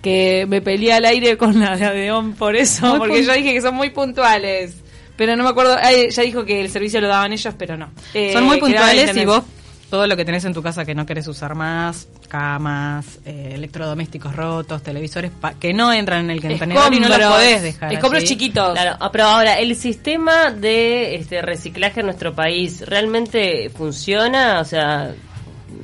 que 0.00 0.46
me 0.48 0.62
peleé 0.62 0.94
al 0.94 1.04
aire 1.04 1.36
con 1.36 1.60
la 1.60 1.76
de 1.76 1.84
Adeón 1.84 2.32
por 2.32 2.56
eso, 2.56 2.96
porque 2.96 3.22
yo 3.24 3.34
dije 3.34 3.52
que 3.52 3.60
son 3.60 3.74
muy 3.74 3.90
puntuales 3.90 4.74
pero 5.20 5.36
no 5.36 5.44
me 5.44 5.50
acuerdo, 5.50 5.76
ya 6.08 6.22
dijo 6.22 6.46
que 6.46 6.62
el 6.62 6.70
servicio 6.70 6.98
lo 6.98 7.06
daban 7.06 7.30
ellos, 7.30 7.52
pero 7.58 7.76
no. 7.76 7.90
Eh, 8.14 8.32
Son 8.32 8.42
muy 8.42 8.58
puntuales 8.58 9.14
y 9.14 9.26
vos 9.26 9.42
todo 9.90 10.06
lo 10.06 10.16
que 10.16 10.24
tenés 10.24 10.46
en 10.46 10.54
tu 10.54 10.62
casa 10.62 10.86
que 10.86 10.94
no 10.94 11.04
querés 11.04 11.28
usar 11.28 11.54
más, 11.54 12.08
camas, 12.26 13.18
eh, 13.26 13.50
electrodomésticos 13.52 14.34
rotos, 14.34 14.82
televisores 14.82 15.30
que 15.58 15.74
no 15.74 15.92
entran 15.92 16.24
en 16.24 16.30
el 16.30 16.40
contenedor 16.40 16.94
y 16.94 17.00
no 17.00 17.08
los 17.10 17.18
podés 17.18 17.60
dejar. 17.60 17.92
Escombros 17.92 18.24
chiquitos. 18.24 18.72
Claro, 18.72 18.96
ah, 18.98 19.12
pero 19.12 19.24
ahora, 19.24 19.58
¿el 19.58 19.76
sistema 19.76 20.52
de 20.52 21.16
este 21.16 21.42
reciclaje 21.42 22.00
en 22.00 22.06
nuestro 22.06 22.34
país 22.34 22.82
realmente 22.86 23.68
funciona? 23.68 24.60
O 24.60 24.64
sea, 24.64 25.12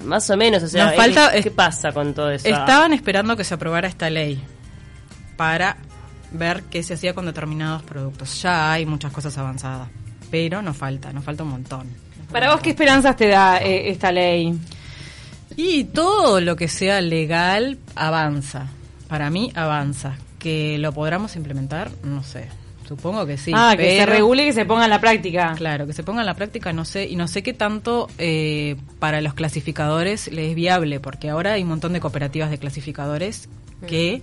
más 0.02 0.30
o 0.30 0.36
menos, 0.38 0.62
o 0.62 0.68
sea, 0.68 0.92
falta, 0.92 1.30
¿qué 1.42 1.50
pasa 1.50 1.92
con 1.92 2.14
todo 2.14 2.30
eso? 2.30 2.48
Estaban 2.48 2.94
esperando 2.94 3.36
que 3.36 3.44
se 3.44 3.52
aprobara 3.52 3.86
esta 3.86 4.08
ley 4.08 4.40
para 5.36 5.76
ver 6.36 6.62
qué 6.64 6.82
se 6.82 6.94
hacía 6.94 7.14
con 7.14 7.26
determinados 7.26 7.82
productos. 7.82 8.42
Ya 8.42 8.72
hay 8.72 8.86
muchas 8.86 9.12
cosas 9.12 9.36
avanzadas, 9.38 9.88
pero 10.30 10.62
nos 10.62 10.76
falta, 10.76 11.12
nos 11.12 11.24
falta 11.24 11.42
un 11.42 11.50
montón. 11.50 11.86
¿Para 12.30 12.52
vos 12.52 12.60
qué 12.60 12.70
esperanzas 12.70 13.16
te 13.16 13.28
da 13.28 13.58
eh, 13.58 13.90
esta 13.90 14.12
ley? 14.12 14.58
Y 15.56 15.84
todo 15.84 16.40
lo 16.40 16.56
que 16.56 16.68
sea 16.68 17.00
legal 17.00 17.78
avanza. 17.94 18.68
Para 19.08 19.30
mí 19.30 19.52
avanza. 19.54 20.18
Que 20.38 20.78
lo 20.78 20.92
podamos 20.92 21.34
implementar, 21.34 21.90
no 22.04 22.22
sé. 22.22 22.48
Supongo 22.86 23.26
que 23.26 23.36
sí. 23.36 23.50
Ah, 23.54 23.74
que 23.76 23.98
se 23.98 24.06
regule 24.06 24.44
y 24.44 24.46
que 24.46 24.52
se 24.52 24.64
ponga 24.64 24.84
en 24.84 24.90
la 24.90 25.00
práctica. 25.00 25.54
Claro, 25.56 25.86
que 25.86 25.92
se 25.92 26.04
ponga 26.04 26.20
en 26.20 26.26
la 26.26 26.34
práctica, 26.34 26.72
no 26.72 26.84
sé. 26.84 27.06
Y 27.06 27.16
no 27.16 27.26
sé 27.26 27.42
qué 27.42 27.52
tanto 27.52 28.08
eh, 28.18 28.76
para 29.00 29.20
los 29.20 29.34
clasificadores 29.34 30.30
les 30.30 30.50
es 30.50 30.54
viable, 30.54 31.00
porque 31.00 31.30
ahora 31.30 31.54
hay 31.54 31.62
un 31.62 31.68
montón 31.70 31.94
de 31.94 32.00
cooperativas 32.00 32.50
de 32.50 32.58
clasificadores 32.58 33.48
que 33.88 34.22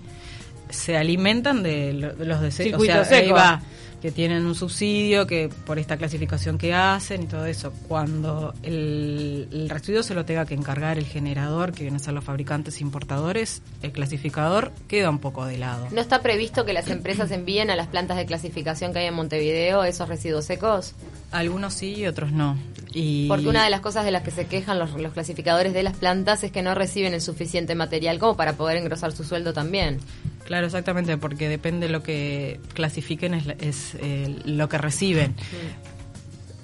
se 0.73 0.97
alimentan 0.97 1.63
de, 1.63 1.93
los 1.93 2.41
deseos. 2.41 2.81
O 2.81 2.85
sea, 2.85 3.61
que 4.03 4.11
tienen 4.11 4.45
un 4.45 4.53
subsidio 4.53 5.25
que 5.25 5.49
por 5.65 5.79
esta 5.79 5.95
clasificación 5.95 6.57
que 6.57 6.73
hacen 6.73 7.23
y 7.23 7.25
todo 7.25 7.45
eso. 7.45 7.71
Cuando 7.87 8.53
el, 8.61 9.47
el 9.49 9.69
residuo 9.69 10.03
se 10.03 10.13
lo 10.13 10.25
tenga 10.25 10.45
que 10.45 10.55
encargar 10.55 10.97
el 10.97 11.05
generador, 11.05 11.71
que 11.71 11.83
vienen 11.83 12.01
a 12.01 12.03
ser 12.03 12.13
los 12.13 12.25
fabricantes 12.25 12.81
importadores, 12.81 13.61
el 13.81 13.93
clasificador 13.93 14.73
queda 14.89 15.09
un 15.09 15.19
poco 15.19 15.45
de 15.45 15.57
lado. 15.57 15.87
¿No 15.91 16.01
está 16.01 16.21
previsto 16.21 16.65
que 16.65 16.73
las 16.73 16.89
empresas 16.89 17.31
envíen 17.31 17.69
a 17.69 17.77
las 17.77 17.87
plantas 17.87 18.17
de 18.17 18.25
clasificación 18.25 18.91
que 18.91 18.99
hay 18.99 19.05
en 19.05 19.13
Montevideo 19.13 19.85
esos 19.85 20.09
residuos 20.09 20.43
secos? 20.43 20.95
Algunos 21.31 21.73
sí 21.73 21.95
y 21.95 22.05
otros 22.05 22.33
no. 22.33 22.57
Y... 22.93 23.29
Porque 23.29 23.47
una 23.47 23.63
de 23.63 23.69
las 23.69 23.79
cosas 23.79 24.03
de 24.03 24.11
las 24.11 24.23
que 24.23 24.31
se 24.31 24.47
quejan 24.47 24.79
los, 24.79 24.99
los 24.99 25.13
clasificadores 25.13 25.73
de 25.73 25.81
las 25.81 25.95
plantas 25.95 26.43
es 26.43 26.51
que 26.51 26.61
no 26.61 26.75
reciben 26.75 27.13
el 27.13 27.21
suficiente 27.21 27.73
material 27.73 28.19
como 28.19 28.35
para 28.35 28.57
poder 28.57 28.75
engrosar 28.75 29.13
su 29.13 29.23
sueldo 29.23 29.53
también. 29.53 30.01
Claro, 30.45 30.65
exactamente, 30.65 31.17
porque 31.17 31.47
depende 31.47 31.87
de 31.87 31.93
lo 31.93 32.03
que 32.03 32.59
clasifiquen, 32.73 33.33
es, 33.33 33.45
es 33.59 33.95
eh, 33.99 34.35
lo 34.45 34.67
que 34.69 34.77
reciben. 34.77 35.35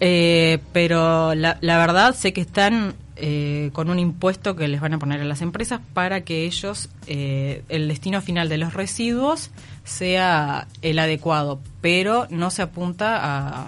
Eh, 0.02 0.60
pero 0.74 1.36
la, 1.36 1.58
la 1.62 1.78
verdad 1.78 2.16
sé 2.16 2.32
que 2.34 2.42
están 2.42 2.96
eh, 3.16 3.70
con 3.74 3.90
un 3.90 4.00
impuesto 4.00 4.56
que 4.56 4.68
les 4.68 4.80
van 4.80 4.94
a 4.94 5.00
poner 5.00 5.20
a 5.22 5.26
las 5.26 5.42
empresas 5.42 5.82
para 5.94 6.22
que 6.22 6.46
ellos, 6.46 6.90
eh, 7.08 7.64
el 7.68 7.88
destino 7.88 8.22
final 8.22 8.48
de 8.48 8.58
los 8.58 8.74
residuos 8.74 9.52
sea 9.84 10.68
el 10.82 11.00
adecuado, 11.00 11.60
pero 11.82 12.28
no 12.30 12.50
se 12.50 12.62
apunta 12.62 13.18
a... 13.18 13.66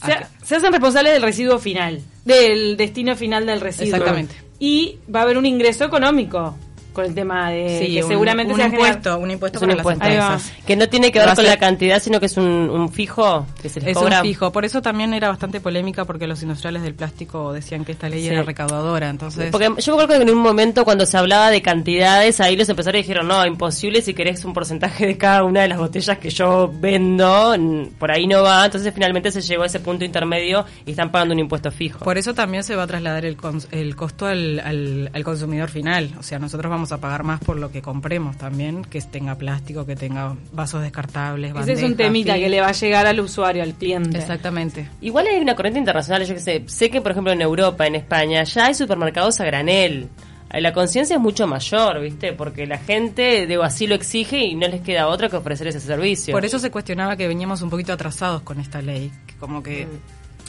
a 0.00 0.06
Se, 0.06 0.46
se 0.46 0.56
hacen 0.56 0.72
responsables 0.72 1.12
del 1.12 1.22
residuo 1.22 1.58
final, 1.58 2.02
del 2.24 2.76
destino 2.76 3.14
final 3.14 3.46
del 3.46 3.60
residuo. 3.60 3.94
Exactamente. 3.94 4.34
Y 4.58 4.98
va 5.14 5.20
a 5.20 5.22
haber 5.22 5.38
un 5.38 5.46
ingreso 5.46 5.84
económico 5.84 6.56
con 6.94 7.04
el 7.04 7.14
tema 7.14 7.50
de 7.50 7.78
Sí, 7.84 7.92
que 7.94 8.02
un- 8.04 8.08
seguramente 8.08 8.54
un 8.54 8.60
se 8.60 8.66
impuesto, 8.66 9.18
un 9.18 9.30
impuesto 9.30 9.58
Es 9.58 9.62
un 9.62 9.68
para 9.68 9.78
impuesto. 9.80 10.02
las 10.04 10.10
Ahí 10.10 10.16
va. 10.16 10.32
empresas. 10.34 10.52
Que 10.66 10.76
no 10.76 10.88
tiene 10.88 11.12
que 11.12 11.18
ver 11.18 11.28
con 11.28 11.36
ser- 11.36 11.44
la 11.44 11.56
cantidad, 11.58 12.00
sino 12.02 12.20
que 12.20 12.26
es 12.26 12.36
un, 12.38 12.44
un 12.44 12.88
fijo 12.90 13.46
que 13.60 13.68
se 13.68 13.80
les 13.80 13.90
Es 13.90 13.98
cobra. 13.98 14.20
un 14.22 14.26
fijo, 14.26 14.50
por 14.52 14.64
eso 14.64 14.80
también 14.80 15.12
era 15.12 15.28
bastante 15.28 15.60
polémica 15.60 16.06
porque 16.06 16.26
los 16.26 16.42
industriales 16.42 16.82
del 16.82 16.94
plástico 16.94 17.52
decían 17.52 17.84
que 17.84 17.92
esta 17.92 18.08
ley 18.08 18.22
Sí. 18.22 18.28
era 18.28 18.42
recaudadora, 18.42 19.10
entonces 19.10 19.50
Porque 19.50 19.66
yo 19.78 19.96
me 19.96 20.02
acuerdo 20.02 20.24
que 20.24 20.30
en 20.30 20.36
un 20.36 20.42
momento 20.42 20.84
cuando 20.84 21.04
se 21.04 21.18
hablaba 21.18 21.50
de 21.50 21.60
cantidades, 21.60 22.40
ahí 22.40 22.56
los 22.56 22.68
empresarios 22.70 23.04
dijeron, 23.04 23.28
no, 23.28 23.44
imposible 23.44 24.00
si 24.00 24.14
querés 24.14 24.44
un 24.44 24.54
porcentaje 24.54 25.06
de 25.06 25.18
cada 25.18 25.42
una 25.44 25.62
de 25.62 25.68
las 25.68 25.78
botellas 25.78 26.16
que 26.18 26.30
yo 26.30 26.70
vendo, 26.72 27.54
por 27.98 28.10
ahí 28.10 28.26
no 28.26 28.42
va, 28.42 28.64
entonces 28.64 28.92
finalmente 28.94 29.30
se 29.32 29.40
llegó 29.42 29.64
a 29.64 29.66
ese 29.66 29.80
punto 29.80 30.04
intermedio 30.04 30.64
y 30.86 30.92
están 30.92 31.10
pagando 31.10 31.34
un 31.34 31.40
impuesto 31.40 31.70
fijo. 31.70 31.98
por 32.04 32.16
eso 32.18 32.34
también 32.34 32.62
se 32.62 32.76
va 32.76 32.84
a 32.84 32.86
trasladar 32.86 33.24
el, 33.24 33.36
cons- 33.36 33.66
el 33.72 33.96
costo 33.96 34.26
al, 34.26 34.60
al- 34.60 35.10
al 35.12 35.24
consumidor 35.24 35.68
final, 35.70 36.10
o 36.18 36.22
sea, 36.22 36.38
nosotros 36.38 36.70
vamos 36.70 36.83
a 36.92 36.98
pagar 36.98 37.22
más 37.24 37.40
por 37.40 37.56
lo 37.58 37.70
que 37.70 37.82
compremos 37.82 38.36
también, 38.36 38.82
que 38.82 39.00
tenga 39.02 39.34
plástico, 39.36 39.84
que 39.86 39.96
tenga 39.96 40.34
vasos 40.52 40.82
descartables, 40.82 41.54
Ese 41.56 41.72
es 41.74 41.82
un 41.82 41.96
temita 41.96 42.32
film. 42.34 42.44
que 42.44 42.50
le 42.50 42.60
va 42.60 42.68
a 42.68 42.72
llegar 42.72 43.06
al 43.06 43.20
usuario, 43.20 43.62
al 43.62 43.74
cliente. 43.74 44.18
Exactamente. 44.18 44.88
Igual 45.00 45.26
hay 45.26 45.40
una 45.40 45.54
corriente 45.54 45.78
internacional, 45.80 46.24
yo 46.24 46.34
que 46.34 46.40
sé, 46.40 46.62
sé 46.66 46.90
que 46.90 47.00
por 47.00 47.12
ejemplo 47.12 47.32
en 47.32 47.40
Europa, 47.40 47.86
en 47.86 47.94
España, 47.94 48.42
ya 48.44 48.66
hay 48.66 48.74
supermercados 48.74 49.40
a 49.40 49.44
granel. 49.44 50.08
Eh, 50.52 50.60
La 50.60 50.72
conciencia 50.72 51.16
es 51.16 51.20
mucho 51.22 51.46
mayor, 51.46 52.00
¿viste? 52.00 52.32
Porque 52.32 52.66
la 52.66 52.78
gente, 52.78 53.46
digo, 53.46 53.62
así 53.64 53.86
lo 53.86 53.94
exige 53.94 54.38
y 54.44 54.54
no 54.54 54.68
les 54.68 54.82
queda 54.82 55.08
otra 55.08 55.28
que 55.28 55.36
ofrecer 55.36 55.66
ese 55.68 55.80
servicio. 55.80 56.32
Por 56.32 56.44
eso 56.44 56.58
se 56.58 56.70
cuestionaba 56.70 57.16
que 57.16 57.26
veníamos 57.26 57.60
un 57.62 57.70
poquito 57.70 57.92
atrasados 57.92 58.42
con 58.42 58.60
esta 58.60 58.80
ley, 58.80 59.10
que 59.26 59.34
como 59.34 59.62
que 59.62 59.88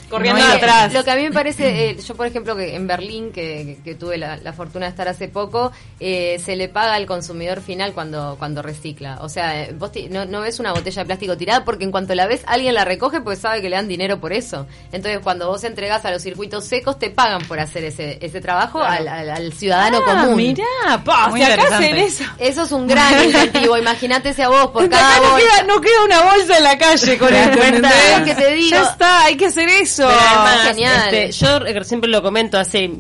Corriendo 0.10 0.42
No 0.42 0.54
atrás. 0.54 0.94
Lo 0.94 1.04
que 1.04 1.12
a 1.12 1.16
mí 1.16 1.24
me 1.24 1.32
parece, 1.32 1.90
eh, 1.90 1.98
yo 2.02 2.16
por 2.16 2.28
ejemplo 2.28 2.56
que 2.56 2.76
en 2.76 2.88
Berlín, 2.88 3.32
que, 3.32 3.78
que 3.84 3.96
tuve 3.96 4.18
la, 4.18 4.38
la 4.38 4.54
fortuna 4.54 4.86
de 4.86 4.92
estar 4.92 5.08
hace 5.08 5.28
poco, 5.28 5.72
eh, 6.00 6.40
se 6.44 6.56
le 6.56 6.70
paga 6.70 6.94
al 6.96 7.06
consumidor 7.06 7.62
final 7.62 7.94
cuando 7.94 8.36
cuando 8.38 8.62
recicla. 8.62 9.18
O 9.22 9.30
sea, 9.30 9.62
eh, 9.64 9.74
vos 9.78 9.92
ti- 9.92 10.08
no, 10.10 10.26
no 10.26 10.42
ves 10.42 10.60
una 10.60 10.72
botella 10.74 11.02
de 11.02 11.06
plástico 11.06 11.38
tirada 11.38 11.66
porque 11.66 11.84
en 11.84 11.92
cuanto 11.92 12.14
la 12.16 12.28
ves 12.28 12.42
alguien 12.46 12.74
la 12.76 12.86
recoge 12.86 13.22
pues 13.22 13.40
sabe 13.40 13.62
que 13.62 13.70
le 13.70 13.76
dan 13.76 13.88
dinero 13.88 14.20
por 14.20 14.34
eso. 14.34 14.68
Entonces 14.92 15.20
cuando 15.24 15.48
vos 15.48 15.64
entregás 15.64 16.06
a 16.06 16.12
los 16.12 16.22
circuitos 16.22 16.66
secos 16.66 17.00
te 17.00 17.10
pagan 17.10 17.42
por 17.48 17.60
hacer 17.60 17.84
ese, 17.86 18.18
ese 18.22 18.42
trabajo 18.42 18.82
al, 18.82 19.08
al- 19.08 19.30
al 19.30 19.54
ciudadano 19.54 20.02
Ah, 20.06 20.22
común. 20.24 20.38
mirá, 20.38 20.66
pa, 21.04 21.30
Muy 21.30 21.42
si 21.42 21.52
acá 21.52 21.78
hacen 21.78 21.98
eso. 21.98 22.24
Eso 22.38 22.64
es 22.64 22.72
un 22.72 22.88
gran 22.88 23.24
incentivo. 23.26 23.78
Imagínate 23.78 24.34
si 24.34 24.42
a 24.42 24.50
vos 24.50 24.68
por 24.68 24.84
Acá 24.84 24.98
cada 25.00 25.20
no 25.20 25.36
queda, 25.38 25.64
no 25.64 25.82
queda 25.82 26.04
una 26.06 26.22
bolsa 26.22 26.58
en 26.58 26.64
la 26.64 26.78
calle 26.78 27.18
con 27.18 27.30
¿Te 27.30 27.36
das 27.82 27.94
esto, 27.96 28.26
que 28.26 28.36
te 28.36 28.54
digo. 28.54 28.70
Ya 28.70 28.84
está, 28.84 29.24
hay 29.26 29.38
que 29.38 29.46
hacer 29.48 29.68
eso. 29.70 29.95
Además, 30.04 30.68
genial. 30.68 31.14
este, 31.14 31.32
yo 31.32 31.58
eh, 31.66 31.84
siempre 31.84 32.10
lo 32.10 32.22
comento, 32.22 32.58
hace 32.58 32.92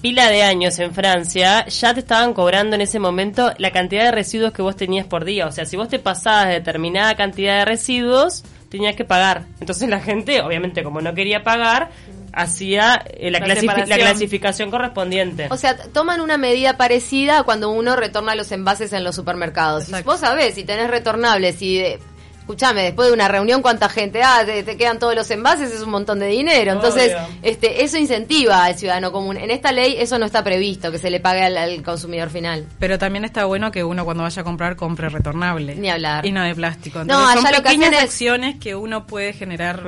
pila 0.00 0.28
de 0.28 0.42
años 0.42 0.78
en 0.78 0.94
Francia, 0.94 1.66
ya 1.66 1.94
te 1.94 2.00
estaban 2.00 2.34
cobrando 2.34 2.76
en 2.76 2.82
ese 2.82 2.98
momento 2.98 3.52
la 3.58 3.70
cantidad 3.70 4.04
de 4.04 4.12
residuos 4.12 4.52
que 4.52 4.62
vos 4.62 4.76
tenías 4.76 5.06
por 5.06 5.24
día. 5.24 5.46
O 5.46 5.52
sea, 5.52 5.64
si 5.64 5.76
vos 5.76 5.88
te 5.88 5.98
pasabas 5.98 6.48
de 6.48 6.54
determinada 6.54 7.14
cantidad 7.14 7.58
de 7.58 7.64
residuos, 7.64 8.44
tenías 8.68 8.96
que 8.96 9.04
pagar. 9.04 9.46
Entonces 9.60 9.88
la 9.88 10.00
gente, 10.00 10.40
obviamente, 10.42 10.82
como 10.82 11.00
no 11.00 11.14
quería 11.14 11.42
pagar, 11.42 11.90
hacía 12.32 13.04
eh, 13.06 13.30
la, 13.30 13.40
clasificación 13.40 14.70
correspondiente. 14.70 15.48
O 15.50 15.56
sea, 15.56 15.76
toman 15.76 16.20
una 16.20 16.38
medida 16.38 16.76
parecida 16.76 17.40
a 17.40 17.42
cuando 17.42 17.70
uno 17.70 17.96
retorna 17.96 18.34
los 18.34 18.50
envases 18.52 18.92
en 18.92 19.04
los 19.04 19.14
supermercados. 19.14 19.84
Exacto. 19.84 20.10
Vos 20.10 20.20
sabés, 20.20 20.54
si 20.54 20.64
tenés 20.64 20.90
retornables 20.90 21.60
y... 21.62 21.78
De, 21.78 21.98
escuchame, 22.42 22.82
después 22.82 23.08
de 23.08 23.14
una 23.14 23.28
reunión, 23.28 23.62
¿cuánta 23.62 23.88
gente? 23.88 24.22
Ah, 24.22 24.42
te, 24.44 24.62
te 24.62 24.76
quedan 24.76 24.98
todos 24.98 25.14
los 25.14 25.30
envases, 25.30 25.72
es 25.72 25.80
un 25.80 25.90
montón 25.90 26.18
de 26.18 26.26
dinero. 26.26 26.72
Entonces, 26.72 27.14
este 27.42 27.84
eso 27.84 27.96
incentiva 27.98 28.64
al 28.64 28.76
ciudadano 28.76 29.10
común. 29.12 29.36
En 29.36 29.50
esta 29.50 29.72
ley 29.72 29.94
eso 29.98 30.18
no 30.18 30.26
está 30.26 30.42
previsto, 30.44 30.90
que 30.92 30.98
se 30.98 31.08
le 31.10 31.20
pague 31.20 31.42
al, 31.44 31.56
al 31.56 31.82
consumidor 31.82 32.30
final. 32.30 32.66
Pero 32.78 32.98
también 32.98 33.24
está 33.24 33.44
bueno 33.44 33.70
que 33.70 33.84
uno 33.84 34.04
cuando 34.04 34.24
vaya 34.24 34.42
a 34.42 34.44
comprar 34.44 34.76
compre 34.76 35.08
retornable. 35.08 35.76
Ni 35.76 35.88
hablar. 35.88 36.26
Y 36.26 36.32
no 36.32 36.42
de 36.42 36.54
plástico. 36.54 37.04
No, 37.04 37.32
son 37.32 37.46
allá 37.46 37.50
lo 37.58 37.62
que 37.62 37.70
pequeñas 37.70 37.92
es- 37.92 38.02
acciones 38.02 38.56
que 38.58 38.74
uno 38.74 39.06
puede 39.06 39.32
generar 39.32 39.82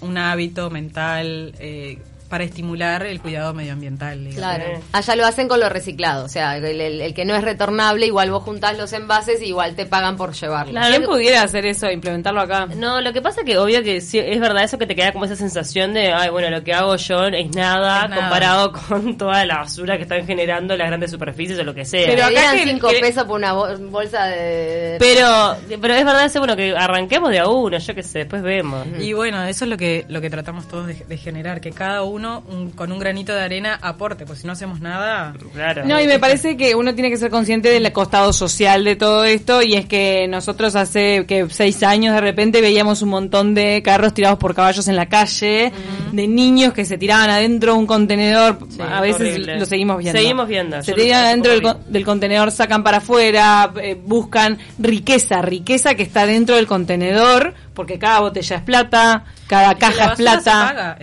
un 0.00 0.18
hábito 0.18 0.68
mental 0.70 1.54
eh, 1.58 1.98
para 2.26 2.44
estimular 2.44 3.04
el 3.06 3.20
cuidado 3.20 3.54
medioambiental. 3.54 4.18
digamos. 4.24 4.36
Claro. 4.36 4.80
Allá 4.92 5.16
lo 5.16 5.26
hacen 5.26 5.48
con 5.48 5.60
lo 5.60 5.68
reciclado. 5.68 6.24
O 6.24 6.28
sea, 6.28 6.56
el, 6.56 6.64
el- 6.64 7.00
el 7.00 7.14
que 7.14 7.24
no 7.24 7.34
es 7.36 7.42
retornable, 7.44 8.06
igual 8.06 8.30
vos 8.30 8.42
juntás 8.42 8.76
los 8.76 8.92
envases 8.92 9.40
y 9.42 9.46
igual 9.46 9.74
te 9.76 9.86
pagan 9.86 10.16
por 10.16 10.32
llevarlo. 10.34 10.72
Claro. 10.72 10.88
¿Quién 10.88 11.04
pudiera 11.04 11.42
hacer 11.42 11.66
eso, 11.66 11.90
implementarlo 11.90 12.40
acá? 12.40 12.66
No, 12.76 13.00
lo 13.00 13.12
que 13.12 13.22
pasa 13.22 13.42
que 13.44 13.56
obvio 13.58 13.82
que 13.82 14.00
sí, 14.00 14.18
es 14.18 14.40
verdad 14.40 14.64
eso 14.64 14.78
que 14.78 14.86
te 14.86 14.94
queda 14.94 15.12
como 15.12 15.24
esa 15.24 15.36
sensación 15.36 15.94
de, 15.94 16.12
ay, 16.12 16.30
bueno, 16.30 16.50
lo 16.50 16.62
que 16.64 16.74
hago 16.74 16.96
yo 16.96 17.24
es 17.26 17.54
nada, 17.54 18.04
Es 18.04 18.10
nada. 18.10 18.20
comparado 18.22 18.72
con 18.88 19.16
toda 19.16 19.44
la 19.46 19.58
basura 19.58 19.96
que 19.96 20.02
están 20.02 20.26
generando 20.26 20.76
las 20.76 20.88
grandes 20.88 21.10
superficies 21.10 21.58
o 21.58 21.64
lo 21.64 21.74
que 21.74 21.84
sea. 21.84 22.06
Pero 22.06 22.24
acá 22.24 22.52
que- 22.52 22.64
cinco 22.64 22.88
que- 22.88 23.00
pesos 23.00 23.24
por 23.24 23.36
una 23.36 23.52
bol- 23.52 23.76
bolsa 23.90 24.26
de... 24.26 24.96
Pero, 24.98 25.56
pero 25.80 25.94
es 25.94 26.04
verdad 26.04 26.24
eso, 26.24 26.38
bueno, 26.40 26.56
que 26.56 26.74
arranquemos 26.76 27.30
de 27.30 27.38
a 27.38 27.48
uno, 27.48 27.78
yo 27.78 27.94
qué 27.94 28.02
sé, 28.02 28.20
después 28.20 28.42
vemos. 28.42 28.86
Y 29.00 29.12
bueno, 29.12 29.44
eso 29.44 29.64
es 29.64 29.70
lo 29.70 29.76
que 29.76 30.04
lo 30.08 30.20
que 30.20 30.30
tratamos 30.30 30.66
todos 30.68 30.86
de, 30.86 30.94
de 30.94 31.16
generar, 31.16 31.60
que 31.60 31.70
cada 31.70 32.02
uno 32.02 32.15
un- 32.24 32.70
con 32.70 32.92
un 32.92 32.98
granito 32.98 33.34
de 33.34 33.40
arena 33.42 33.78
aporte, 33.82 34.24
pues 34.24 34.40
si 34.40 34.46
no 34.46 34.52
hacemos 34.52 34.80
nada... 34.80 35.34
Claro. 35.52 35.84
No, 35.84 36.00
y 36.00 36.06
me 36.06 36.18
parece 36.18 36.56
que 36.56 36.74
uno 36.74 36.94
tiene 36.94 37.10
que 37.10 37.16
ser 37.16 37.30
consciente 37.30 37.68
del 37.70 37.92
costado 37.92 38.32
social 38.32 38.84
de 38.84 38.96
todo 38.96 39.24
esto 39.24 39.62
y 39.62 39.74
es 39.74 39.86
que 39.86 40.26
nosotros 40.28 40.76
hace 40.76 41.24
que 41.26 41.46
seis 41.50 41.82
años 41.82 42.14
de 42.14 42.20
repente 42.20 42.60
veíamos 42.60 43.02
un 43.02 43.10
montón 43.10 43.54
de 43.54 43.82
carros 43.82 44.14
tirados 44.14 44.38
por 44.38 44.54
caballos 44.54 44.88
en 44.88 44.96
la 44.96 45.06
calle, 45.06 45.72
de 46.12 46.28
niños 46.28 46.72
que 46.72 46.84
se 46.84 46.98
tiraban 46.98 47.30
adentro 47.30 47.72
de 47.72 47.78
un 47.78 47.86
contenedor, 47.86 48.58
Sí, 48.68 48.78
a 48.80 49.00
veces 49.00 49.20
horrible. 49.20 49.58
lo 49.58 49.66
seguimos 49.66 49.98
viendo. 49.98 50.18
Seguimos 50.20 50.48
viendo, 50.48 50.82
Se 50.82 50.92
tiran 50.92 51.24
adentro 51.24 51.52
del, 51.52 51.62
con- 51.62 51.78
del 51.88 52.04
contenedor, 52.04 52.50
sacan 52.50 52.82
para 52.82 52.98
afuera, 52.98 53.72
eh, 53.82 53.94
buscan 54.02 54.58
riqueza, 54.78 55.42
riqueza 55.42 55.94
que 55.94 56.02
está 56.02 56.26
dentro 56.26 56.56
del 56.56 56.66
contenedor, 56.66 57.54
porque 57.76 57.98
cada 58.00 58.18
botella 58.20 58.56
es 58.56 58.62
plata, 58.62 59.24
cada 59.46 59.72
Y 59.72 59.76
caja 59.76 59.92
es 59.92 59.98
basura 60.10 60.32
se 60.32 60.40
plata. 60.42 60.66
paga. 60.66 60.98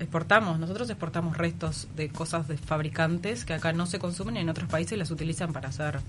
Exportamos, 0.00 0.58
nosotros 0.58 0.90
exportamos 0.90 1.38
restos 1.38 1.88
de 1.96 2.10
cosas 2.10 2.46
de 2.48 2.58
fabricantes 2.58 3.46
que 3.46 3.54
acá 3.54 3.72
no 3.72 3.86
se 3.86 3.98
consumen 3.98 4.36
y 4.36 4.40
en 4.40 4.48
otros 4.50 4.68
países 4.68 4.98
las 4.98 5.10
utilizan 5.10 5.54
para 5.54 5.70
hacer 5.70 6.00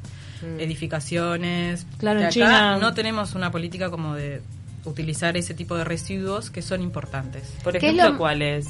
edificaciones. 0.58 1.86
Claro, 1.98 2.20
acá 2.20 2.30
China- 2.30 2.78
no 2.78 2.94
tenemos 2.94 3.36
una 3.36 3.52
política 3.52 3.90
como 3.90 4.16
de 4.16 4.42
utilizar 4.86 5.36
ese 5.38 5.54
tipo 5.54 5.76
de 5.76 5.84
residuos 5.84 6.50
que 6.50 6.62
son 6.62 6.82
importantes. 6.82 7.44
Por 7.64 7.74
¿Qué 7.74 7.78
es 7.80 7.84
ejemplo, 7.84 8.10
lo- 8.12 8.18
¿cuál 8.18 8.42
es? 8.42 8.68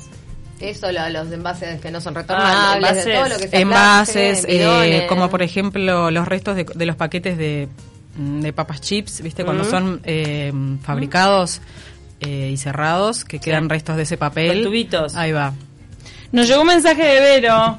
Eso, 0.59 0.91
lo- 0.91 1.09
los 1.09 1.31
envases 1.31 1.79
que 1.79 1.91
no 1.91 2.01
son 2.01 2.15
Ah, 2.17 2.21
retornables, 2.21 2.75
envases. 2.89 3.05
de 3.05 3.13
todo 3.13 3.29
lo 3.29 3.37
que 3.37 3.47
sea 3.47 3.59
Envases, 3.59 4.45
eh, 4.47 5.05
como 5.07 5.29
por 5.29 5.43
ejemplo 5.43 6.09
los 6.09 6.27
restos 6.27 6.55
de, 6.55 6.63
de 6.63 6.85
los 6.87 6.95
paquetes 6.95 7.37
de, 7.37 7.67
mm, 7.67 7.86
de 8.17 8.51
papas 8.53 8.81
chips, 8.81 9.21
¿viste? 9.21 9.45
Cuando 9.45 9.63
Mm. 9.63 9.69
son 9.69 10.01
eh, 10.03 10.51
fabricados 10.83 11.61
eh, 12.19 12.49
y 12.51 12.57
cerrados, 12.57 13.23
que 13.25 13.39
quedan 13.39 13.69
restos 13.69 13.95
de 13.95 14.03
ese 14.03 14.17
papel. 14.17 14.55
Con 14.55 14.63
tubitos. 14.71 15.15
Ahí 15.15 15.31
va. 15.31 15.53
Nos 16.31 16.47
llegó 16.47 16.61
un 16.61 16.67
mensaje 16.67 17.03
de 17.03 17.19
Vero. 17.19 17.77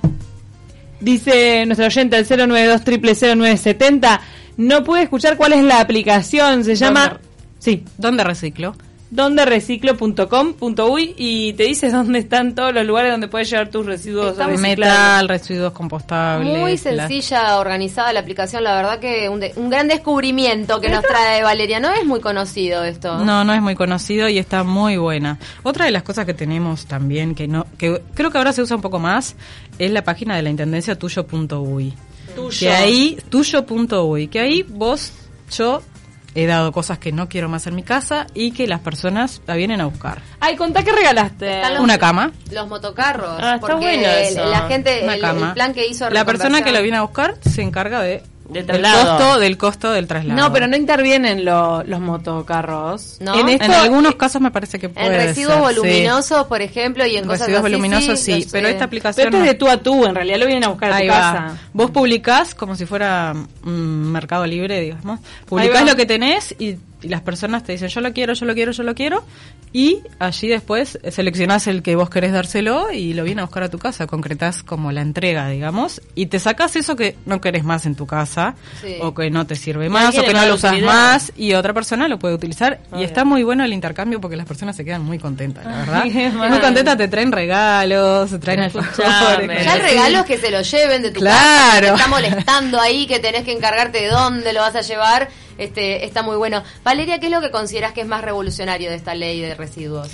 Dice 1.00 1.64
nuestra 1.66 1.86
oyente 1.86 2.16
al 2.16 2.24
092 2.26 2.82
0970 2.84 4.20
No 4.56 4.82
puede 4.84 5.04
escuchar 5.04 5.36
cuál 5.36 5.52
es 5.52 5.62
la 5.64 5.80
aplicación. 5.80 6.64
Se 6.64 6.74
llama. 6.74 7.08
¿Dónde? 7.08 7.24
Sí, 7.58 7.84
¿Dónde 7.98 8.24
reciclo? 8.24 8.74
dondereciclo.com.uy 9.10 11.14
y 11.16 11.52
te 11.54 11.64
dice 11.64 11.90
dónde 11.90 12.18
están 12.18 12.54
todos 12.54 12.74
los 12.74 12.84
lugares 12.86 13.12
donde 13.12 13.28
puedes 13.28 13.48
llevar 13.50 13.70
tus 13.70 13.86
residuos 13.86 14.32
Estamos-. 14.32 14.60
Metal, 14.60 15.28
residuos 15.28 15.72
compostables. 15.72 16.58
Muy 16.58 16.72
la- 16.72 16.78
sencilla, 17.08 17.58
organizada 17.58 18.12
la 18.12 18.20
aplicación, 18.20 18.64
la 18.64 18.74
verdad 18.74 18.98
que 18.98 19.28
un, 19.28 19.40
de- 19.40 19.52
un 19.56 19.70
gran 19.70 19.88
descubrimiento 19.88 20.80
que 20.80 20.90
nos 20.90 21.02
trae 21.04 21.42
Valeria. 21.42 21.80
No 21.80 21.92
es 21.92 22.04
muy 22.04 22.20
conocido 22.20 22.84
esto. 22.84 23.24
No, 23.24 23.44
no 23.44 23.52
es 23.54 23.62
muy 23.62 23.74
conocido 23.74 24.28
y 24.28 24.38
está 24.38 24.64
muy 24.64 24.96
buena. 24.96 25.38
Otra 25.62 25.84
de 25.86 25.90
las 25.90 26.02
cosas 26.02 26.26
que 26.26 26.34
tenemos 26.34 26.86
también, 26.86 27.34
que 27.34 27.48
no 27.48 27.66
que 27.78 28.02
creo 28.14 28.30
que 28.30 28.38
ahora 28.38 28.52
se 28.52 28.62
usa 28.62 28.76
un 28.76 28.82
poco 28.82 28.98
más, 28.98 29.36
es 29.78 29.90
la 29.90 30.04
página 30.04 30.36
de 30.36 30.42
la 30.42 30.50
Intendencia 30.50 30.98
tuyo.uy. 30.98 31.94
Tuyo. 32.34 32.58
Que 32.58 32.70
ahí, 32.70 33.18
tuyo.uy, 33.30 34.28
que 34.28 34.40
ahí 34.40 34.62
vos, 34.62 35.12
yo 35.56 35.82
he 36.40 36.46
dado 36.46 36.70
cosas 36.72 36.98
que 36.98 37.10
no 37.12 37.28
quiero 37.28 37.48
más 37.48 37.66
en 37.66 37.74
mi 37.74 37.82
casa 37.82 38.26
y 38.34 38.52
que 38.52 38.66
las 38.66 38.80
personas 38.80 39.42
la 39.46 39.54
vienen 39.54 39.80
a 39.80 39.86
buscar. 39.86 40.22
Ay, 40.40 40.56
contá 40.56 40.84
que 40.84 40.92
regalaste. 40.92 41.62
Los- 41.70 41.80
Una 41.80 41.98
cama, 41.98 42.30
Los 42.52 42.68
motocarros. 42.68 43.38
Ah, 43.40 43.54
está 43.56 43.60
porque 43.60 43.74
bueno 43.74 44.08
el- 44.08 44.24
eso. 44.26 44.44
la 44.46 44.60
gente, 44.68 45.00
una 45.02 45.14
el, 45.14 45.20
cama. 45.20 45.48
el 45.48 45.52
plan 45.54 45.74
que 45.74 45.86
hizo 45.86 46.08
la 46.10 46.24
persona 46.24 46.62
que 46.62 46.70
lo 46.72 46.80
viene 46.82 46.96
a 46.98 47.02
buscar 47.02 47.34
se 47.42 47.62
encarga 47.62 48.00
de 48.02 48.22
Del 48.48 48.66
del 48.66 48.80
traslado. 48.80 49.16
costo 49.18 49.40
del 49.40 49.58
costo 49.58 49.92
del 49.92 50.06
traslado. 50.06 50.40
No, 50.40 50.52
pero 50.52 50.66
no 50.66 50.76
intervienen 50.76 51.44
lo- 51.44 51.82
los 51.84 52.00
motocarros. 52.00 53.18
¿No? 53.20 53.38
En, 53.38 53.48
esto, 53.50 53.64
en 53.64 53.72
algunos 53.72 54.14
casos 54.16 54.40
me 54.40 54.50
parece 54.50 54.78
que 54.78 54.88
puede 54.88 55.06
En 55.06 55.12
residuos 55.14 55.54
ser, 55.54 55.68
sí. 55.74 55.80
voluminosos, 55.80 56.46
por 56.46 56.62
ejemplo, 56.62 57.06
y 57.06 57.16
en 57.16 57.24
cosas 57.26 57.40
Residuos 57.40 57.64
así, 57.64 57.72
voluminosos 57.72 58.20
sí, 58.20 58.32
los, 58.42 58.46
pero 58.52 58.68
eh, 58.68 58.70
esta 58.70 58.78
Pero 58.78 58.86
aplicación 58.86 59.26
esto 59.28 59.36
es 59.38 59.44
de 59.44 59.54
tú 59.54 59.68
a 59.68 59.76
tú, 59.78 60.04
en 60.06 60.14
realidad 60.14 60.38
lo 60.38 60.46
vienen 60.46 60.64
a 60.64 60.68
buscar 60.68 60.92
a 60.92 60.96
Ahí 60.96 61.06
tu 61.08 61.12
va. 61.12 61.20
casa. 61.20 61.58
Vos 61.72 61.90
publicás 61.90 62.54
como 62.54 62.74
si 62.74 62.86
fuera 62.86 63.34
un 63.64 64.12
mercado 64.12 64.46
libre, 64.46 64.80
digamos. 64.80 65.20
Publicás 65.46 65.84
lo 65.84 65.94
que 65.96 66.06
tenés 66.06 66.54
y, 66.58 66.76
y 67.02 67.08
las 67.08 67.20
personas 67.22 67.62
te 67.64 67.72
dicen 67.72 67.88
yo 67.88 68.00
lo 68.00 68.12
quiero, 68.12 68.32
yo 68.34 68.44
lo 68.46 68.54
quiero, 68.54 68.72
yo 68.72 68.82
lo 68.82 68.94
quiero. 68.94 69.24
Y 69.72 69.98
allí 70.18 70.48
después 70.48 70.98
seleccionás 71.10 71.66
el 71.66 71.82
que 71.82 71.94
vos 71.94 72.08
querés 72.08 72.32
dárselo 72.32 72.90
y 72.90 73.12
lo 73.12 73.22
viene 73.24 73.42
a 73.42 73.44
buscar 73.44 73.62
a 73.64 73.68
tu 73.68 73.78
casa. 73.78 74.06
Concretás 74.06 74.62
como 74.62 74.92
la 74.92 75.02
entrega, 75.02 75.48
digamos. 75.48 76.00
Y 76.14 76.26
te 76.26 76.38
sacás 76.38 76.74
eso 76.76 76.96
que 76.96 77.16
no 77.26 77.40
querés 77.42 77.64
más 77.64 77.84
en 77.84 77.94
tu 77.94 78.06
casa 78.06 78.54
Sí. 78.80 78.96
o 79.02 79.12
que 79.14 79.30
no 79.30 79.46
te 79.46 79.56
sirve 79.56 79.88
más 79.90 80.16
o 80.16 80.22
que 80.24 80.32
no 80.32 80.46
lo 80.46 80.54
usas 80.54 80.72
utilidad. 80.72 80.92
más 80.92 81.32
y 81.36 81.52
otra 81.52 81.74
persona 81.74 82.08
lo 82.08 82.18
puede 82.18 82.34
utilizar. 82.34 82.80
Y 82.96 83.04
está 83.04 83.24
muy 83.24 83.42
bueno 83.42 83.62
el 83.64 83.72
intercambio 83.74 84.20
porque 84.20 84.36
las 84.36 84.46
personas 84.46 84.74
se 84.74 84.84
quedan 84.86 85.04
muy 85.04 85.18
contentas, 85.18 85.64
la 85.66 85.78
verdad. 85.78 86.04
muy 86.48 86.58
contentas, 86.60 86.96
te 86.96 87.08
traen 87.08 87.30
regalos, 87.30 88.30
te 88.30 88.38
traen 88.38 88.60
alfajores. 88.60 89.64
Ya 89.64 89.74
el 89.74 89.82
regalo 89.82 90.18
es 90.20 90.24
que 90.24 90.38
se 90.38 90.50
lo 90.50 90.62
lleven 90.62 91.02
de 91.02 91.10
tu 91.10 91.20
Claro. 91.20 91.36
casa, 91.38 91.80
que 91.80 91.86
te 91.86 91.94
está 91.96 92.08
molestando 92.08 92.80
ahí, 92.80 93.06
que 93.06 93.18
tenés 93.18 93.44
que 93.44 93.52
encargarte 93.52 94.00
de 94.00 94.08
dónde 94.08 94.52
lo 94.54 94.60
vas 94.60 94.74
a 94.76 94.80
llevar, 94.80 95.28
este 95.58 96.04
está 96.04 96.22
muy 96.22 96.36
bueno. 96.36 96.62
Valeria, 96.84 97.18
¿qué 97.18 97.26
es 97.26 97.32
lo 97.32 97.40
que 97.40 97.50
consideras 97.50 97.92
que 97.92 98.00
es 98.00 98.06
más 98.06 98.22
revolucionario 98.22 98.90
de 98.90 98.96
esta 98.96 99.14
ley 99.14 99.40
de 99.40 99.54
residuos? 99.54 100.08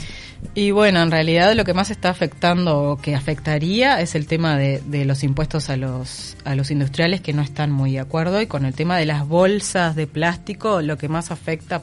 Y 0.54 0.70
bueno, 0.70 1.02
en 1.02 1.10
realidad 1.10 1.54
lo 1.54 1.64
que 1.64 1.74
más 1.74 1.90
está 1.90 2.10
afectando 2.10 2.82
o 2.82 2.96
que 2.96 3.14
afectaría 3.14 4.00
es 4.00 4.14
el 4.14 4.26
tema 4.26 4.56
de, 4.56 5.04
los 5.04 5.24
impuestos 5.24 5.70
a 5.70 5.76
los, 5.76 6.36
a 6.44 6.54
los 6.54 6.70
industriales 6.70 7.20
que 7.20 7.32
no 7.32 7.42
están 7.42 7.72
muy 7.72 7.92
de 7.92 8.00
acuerdo 8.00 8.40
y 8.40 8.46
con 8.46 8.64
el 8.64 8.74
tema 8.74 8.98
de 8.98 9.06
las 9.06 9.26
bolsas 9.26 9.96
de 9.96 10.06
plástico 10.06 10.82
lo 10.82 10.98
que 10.98 11.08
más 11.08 11.30
afecta, 11.30 11.82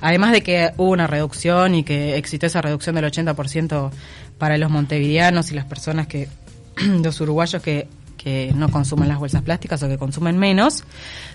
además 0.00 0.32
de 0.32 0.42
que 0.42 0.72
hubo 0.76 0.90
una 0.90 1.06
reducción 1.06 1.74
y 1.74 1.84
que 1.84 2.16
existió 2.16 2.46
esa 2.46 2.62
reducción 2.62 2.94
del 2.94 3.06
80% 3.06 3.90
para 4.38 4.58
los 4.58 4.70
montevideanos 4.70 5.50
y 5.50 5.54
las 5.54 5.64
personas 5.64 6.06
que, 6.06 6.28
los 7.02 7.20
uruguayos 7.20 7.62
que 7.62 7.88
que 8.26 8.52
no 8.56 8.68
consumen 8.70 9.06
las 9.06 9.20
bolsas 9.20 9.42
plásticas 9.42 9.80
o 9.84 9.88
que 9.88 9.98
consumen 9.98 10.36
menos. 10.36 10.82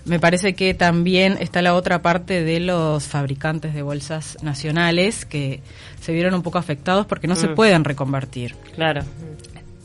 Me 0.03 0.19
parece 0.19 0.55
que 0.55 0.73
también 0.73 1.37
está 1.39 1.61
la 1.61 1.73
otra 1.73 2.01
parte 2.01 2.43
de 2.43 2.59
los 2.59 3.05
fabricantes 3.05 3.73
de 3.73 3.81
bolsas 3.81 4.37
nacionales 4.41 5.23
que 5.23 5.61
se 6.01 6.11
vieron 6.11 6.33
un 6.33 6.41
poco 6.41 6.57
afectados 6.57 7.05
porque 7.05 7.29
no 7.29 7.37
se 7.37 7.47
Mm. 7.47 7.55
pueden 7.55 7.85
reconvertir. 7.85 8.55
Claro. 8.75 9.03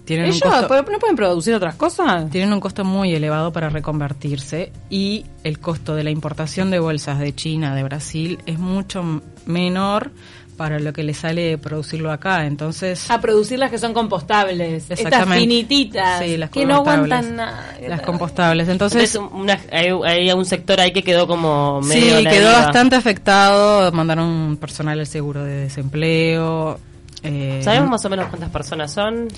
Tienen 0.04 0.26
un 0.26 0.32
¿Ellos 0.32 0.42
costo, 0.50 0.66
¿pero 0.66 0.90
no 0.90 0.98
pueden 0.98 1.14
producir 1.14 1.54
otras 1.54 1.76
cosas? 1.76 2.28
tienen 2.28 2.52
un 2.52 2.58
costo 2.58 2.84
muy 2.84 3.14
elevado 3.14 3.52
para 3.52 3.68
reconvertirse 3.68 4.72
y 4.90 5.26
el 5.44 5.60
costo 5.60 5.94
de 5.94 6.02
la 6.02 6.10
importación 6.10 6.72
de 6.72 6.80
bolsas 6.80 7.20
de 7.20 7.32
China, 7.36 7.72
de 7.76 7.84
Brasil, 7.84 8.40
es 8.46 8.58
mucho 8.58 9.22
menor 9.46 10.10
para 10.56 10.78
lo 10.78 10.92
que 10.92 11.02
le 11.02 11.12
sale 11.14 11.58
producirlo 11.58 12.10
acá. 12.10 12.46
Entonces, 12.46 13.10
A 13.10 13.20
producir 13.20 13.58
las 13.58 13.70
que 13.70 13.78
son 13.78 13.92
compostables. 13.92 14.90
Estas 14.90 15.28
finititas. 15.28 16.22
Sí, 16.22 16.36
las 16.36 16.50
que 16.50 16.64
no 16.66 16.76
aguantan 16.76 17.36
nada. 17.36 17.76
las 17.86 18.00
compostables. 18.02 18.68
Entonces, 18.68 19.14
Entonces, 19.14 19.38
una- 19.40 19.60
hay, 19.70 19.90
hay 20.04 20.32
un 20.32 20.44
sector 20.44 20.80
ahí 20.80 20.92
que 20.92 21.02
quedó 21.02 21.26
como 21.26 21.80
medio 21.82 22.18
Sí, 22.18 22.24
quedó 22.24 22.30
deriva. 22.48 22.52
bastante 22.64 22.96
afectado. 22.96 23.92
Mandaron 23.92 24.56
personal 24.60 24.98
al 24.98 25.06
seguro 25.06 25.44
de 25.44 25.54
desempleo. 25.62 26.78
eh, 27.22 27.60
¿Sabemos 27.62 27.90
más 27.90 28.04
o 28.04 28.08
menos 28.10 28.26
cuántas 28.28 28.50
personas 28.50 28.92
son? 28.92 29.28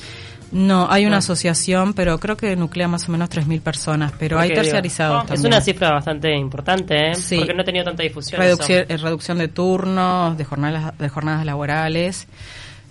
No, 0.50 0.87
hay 0.90 1.05
una 1.05 1.17
No. 1.17 1.19
asociación, 1.19 1.93
pero 1.95 2.19
creo 2.19 2.37
que 2.37 2.57
nuclea 2.57 2.88
más 2.88 3.09
o 3.09 3.12
menos 3.12 3.28
3.000 3.28 3.61
personas. 3.61 4.12
Pero 4.19 4.38
hay 4.38 4.49
digo, 4.50 4.62
terciarizados 4.62 5.25
Es 5.25 5.28
también. 5.28 5.47
una 5.52 5.61
cifra 5.61 5.90
bastante 5.93 6.35
importante, 6.35 7.11
¿eh? 7.11 7.14
Sí. 7.14 7.37
Porque 7.38 7.53
no 7.55 7.62
ha 7.62 7.64
tenido 7.64 7.85
tanta 7.85 8.03
difusión. 8.03 8.40
Reducción, 8.40 8.81
eso. 8.83 8.92
eh, 8.94 8.96
reducción 8.96 9.38
de 9.38 9.49
turnos, 9.49 10.38
de 10.38 10.44
jornadas, 10.44 10.96
de 10.99 11.09
jornadas 11.09 11.44
laborales. 11.44 12.27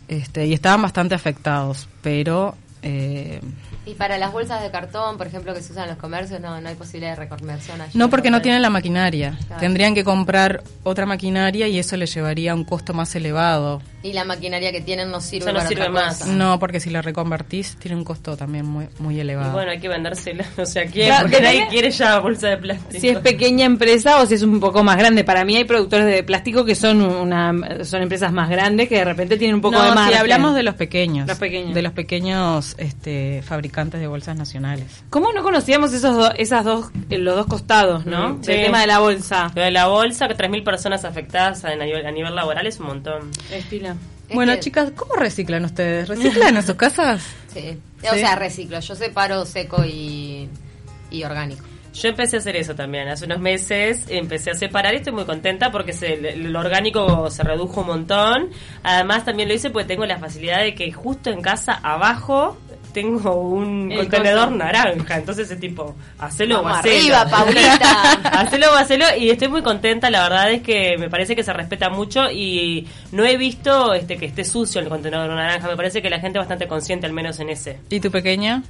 Este, 0.08 0.46
y 0.46 0.54
estaban 0.54 0.82
bastante 0.82 1.16
afectados, 1.16 1.90
pero 2.02 2.56
eh, 2.82 3.42
Y 3.86 3.94
para 3.96 4.18
las 4.18 4.32
bolsas 4.32 4.62
de 4.62 4.70
cartón, 4.72 5.18
por 5.18 5.28
ejemplo, 5.28 5.54
que 5.54 5.62
se 5.62 5.72
usan 5.72 5.86
en 5.86 5.90
los 5.92 5.98
comercios, 5.98 6.40
no, 6.40 6.62
no 6.62 6.70
hay 6.70 6.76
posibilidad 6.76 7.12
de 7.12 7.16
reconversión 7.24 7.82
allí. 7.82 7.92
no 7.98 8.10
porque 8.10 8.30
no 8.30 8.42
tienen 8.42 8.62
la 8.62 8.70
maquinaria. 8.70 9.38
Claro. 9.48 9.60
Tendrían 9.60 9.96
que 9.96 10.04
comprar 10.04 10.62
otra 10.84 11.06
maquinaria 11.06 11.68
y 11.68 11.80
eso 11.80 11.98
les 11.98 12.14
llevaría 12.14 12.52
a 12.52 12.56
un 12.56 12.64
costo 12.66 12.94
más 12.94 13.14
elevado. 13.16 13.82
Y 14.08 14.14
la 14.14 14.24
maquinaria 14.24 14.72
que 14.72 14.82
tienen 14.82 15.12
no 15.12 15.20
sirve 15.20 15.48
Ya 15.48 15.52
no 15.52 15.58
para 15.58 15.68
sirve 15.68 15.82
otra 15.82 15.94
más. 15.94 16.20
cosa. 16.20 16.32
No, 16.32 16.60
porque 16.60 16.80
si 16.80 16.90
la 16.90 17.02
reconvertís 17.02 17.76
tiene 17.78 17.98
un 17.98 18.04
costo 18.04 18.38
también 18.38 18.66
muy 18.66 18.88
muy 19.00 19.20
elevado. 19.20 19.50
Y 19.50 19.54
bueno, 19.54 19.72
hay 19.72 19.80
que 19.80 19.90
vendérsela. 19.90 20.46
O 20.58 20.66
sea, 20.66 20.86
¿quién? 20.86 21.08
Claro, 21.08 21.24
porque 21.24 21.38
que 21.38 21.44
nadie 21.44 21.68
quiere 21.70 21.92
ya 21.92 22.20
bolsa 22.20 22.48
de 22.48 22.58
plástico. 22.58 23.02
Si 23.02 23.10
es 23.10 23.18
pequeña 23.20 23.66
empresa 23.66 24.22
o 24.22 24.26
si 24.26 24.36
es 24.36 24.44
un 24.44 24.60
poco 24.60 24.84
más 24.84 24.98
grande. 24.98 25.24
Para 25.24 25.44
mí 25.46 25.56
hay 25.58 25.66
productores 25.66 26.06
de 26.06 26.24
plástico 26.24 26.64
que 26.66 26.76
son 26.76 27.02
una 27.02 27.54
son 27.84 28.02
empresas 28.02 28.32
más 28.32 28.50
grandes 28.50 28.88
que 28.88 28.96
de 28.98 29.06
repente 29.06 29.38
tienen 29.38 29.56
un 29.56 29.62
poco 29.62 29.78
no, 29.78 29.84
de 29.84 29.92
margen. 29.92 30.14
si 30.14 30.20
hablamos 30.20 30.56
de 30.56 30.64
los 30.64 30.76
pequeños, 30.76 31.28
Los 31.28 31.38
pequeños. 31.38 31.74
de 31.76 31.82
los 31.82 31.92
pequeños 31.94 32.76
este, 32.78 33.42
fabricantes 33.44 34.00
de 34.00 34.08
bolsas 34.08 34.38
nacionales. 34.38 35.04
¿Cómo 35.10 35.34
no 35.34 35.44
conocíamos 35.44 35.92
esos 35.94 36.16
do- 36.16 36.32
esas 36.36 36.64
dos 36.64 36.92
eh, 37.10 37.18
los 37.18 37.36
dos 37.36 37.48
costados, 37.48 38.06
no? 38.06 38.36
Mm, 38.36 38.44
sí. 38.44 38.48
tema 38.54 38.82
de 38.82 38.88
la 38.88 39.00
bolsa. 39.00 39.52
Lo 39.54 39.62
de 39.62 39.72
la 39.72 39.88
bolsa, 39.88 40.28
que 40.30 40.36
3.000 40.38 40.64
personas 40.64 41.04
afectadas 41.04 41.66
a 41.66 41.76
nivel, 41.76 42.06
a 42.06 42.12
nivel 42.12 42.34
laboral 42.36 42.66
es 42.68 42.80
un 42.80 42.88
montón. 42.88 43.32
Es 43.52 43.66
pila. 43.66 43.96
Es 44.30 44.36
bueno, 44.36 44.54
que- 44.54 44.60
chicas, 44.60 44.92
¿cómo 44.96 45.14
reciclan 45.16 45.66
ustedes? 45.66 46.08
¿Reciclan 46.10 46.56
en 46.58 46.64
sus 46.64 46.76
casas? 46.76 47.24
Sí. 47.54 47.80
O 48.08 48.14
Sí. 48.14 48.20
sea, 48.20 48.36
reciclo. 48.36 48.80
Yo 48.80 48.94
separo 48.94 49.44
seco 49.46 49.84
y, 49.84 50.48
y 51.10 51.24
orgánico. 51.24 51.64
Yo 51.94 52.10
empecé 52.10 52.36
a 52.36 52.40
hacer 52.40 52.56
eso 52.56 52.76
también. 52.76 53.08
Hace 53.08 53.26
unos 53.26 53.40
meses 53.40 54.06
empecé 54.10 54.52
a 54.52 54.54
separar 54.54 54.94
y 54.94 54.98
estoy 54.98 55.14
muy 55.14 55.26
contenta 55.26 55.72
porque 55.72 55.92
se, 55.94 56.14
el, 56.14 56.52
lo 56.54 56.60
orgánico 56.60 57.32
se 57.32 57.42
redujo 57.42 57.82
un 57.82 57.88
montón. 57.88 58.50
Además 58.84 59.26
también 59.26 59.50
lo 59.50 59.56
hice 59.56 59.72
porque 59.72 59.88
tengo 59.88 60.06
la 60.06 60.20
facilidad 60.20 60.62
de 60.62 60.76
que 60.76 60.92
justo 60.92 61.32
en 61.32 61.42
casa 61.42 61.80
abajo 61.82 62.58
tengo 62.98 63.36
un 63.36 63.92
El 63.92 64.00
contenedor 64.10 64.52
naranja. 64.54 65.18
Entonces 65.18 65.52
es 65.52 65.60
tipo, 65.60 65.96
hacelo 66.18 66.62
o 66.62 66.68
hacelo. 66.68 66.98
arriba, 66.98 67.28
Paulita. 67.30 68.12
hacelo 68.40 68.72
o 68.72 68.76
hacelo 68.76 69.06
y 69.20 69.30
estoy 69.30 69.50
muy 69.50 69.62
contenta. 69.62 70.10
La 70.10 70.24
verdad 70.24 70.52
es 70.52 70.64
que 70.64 70.98
me 70.98 71.08
parece 71.08 71.36
que 71.36 71.44
se 71.44 71.54
respeta 71.54 71.92
mucho 71.92 72.32
y 72.32 72.88
no 73.12 73.24
he 73.24 73.38
visto 73.38 73.94
este 73.94 74.18
que 74.18 74.26
esté 74.26 74.44
sucio 74.44 74.82
el 74.82 74.90
contenedor 74.90 75.30
naranja. 75.30 75.68
Me 75.68 75.78
parece 75.78 76.02
que 76.02 76.10
la 76.10 76.20
gente 76.20 76.40
es 76.40 76.42
bastante 76.42 76.68
consciente 76.68 77.06
al 77.06 77.14
menos 77.14 77.40
en 77.40 77.50
ese. 77.52 77.78
¿Y 77.92 78.00
tu 78.00 78.10
pequeña? 78.10 78.64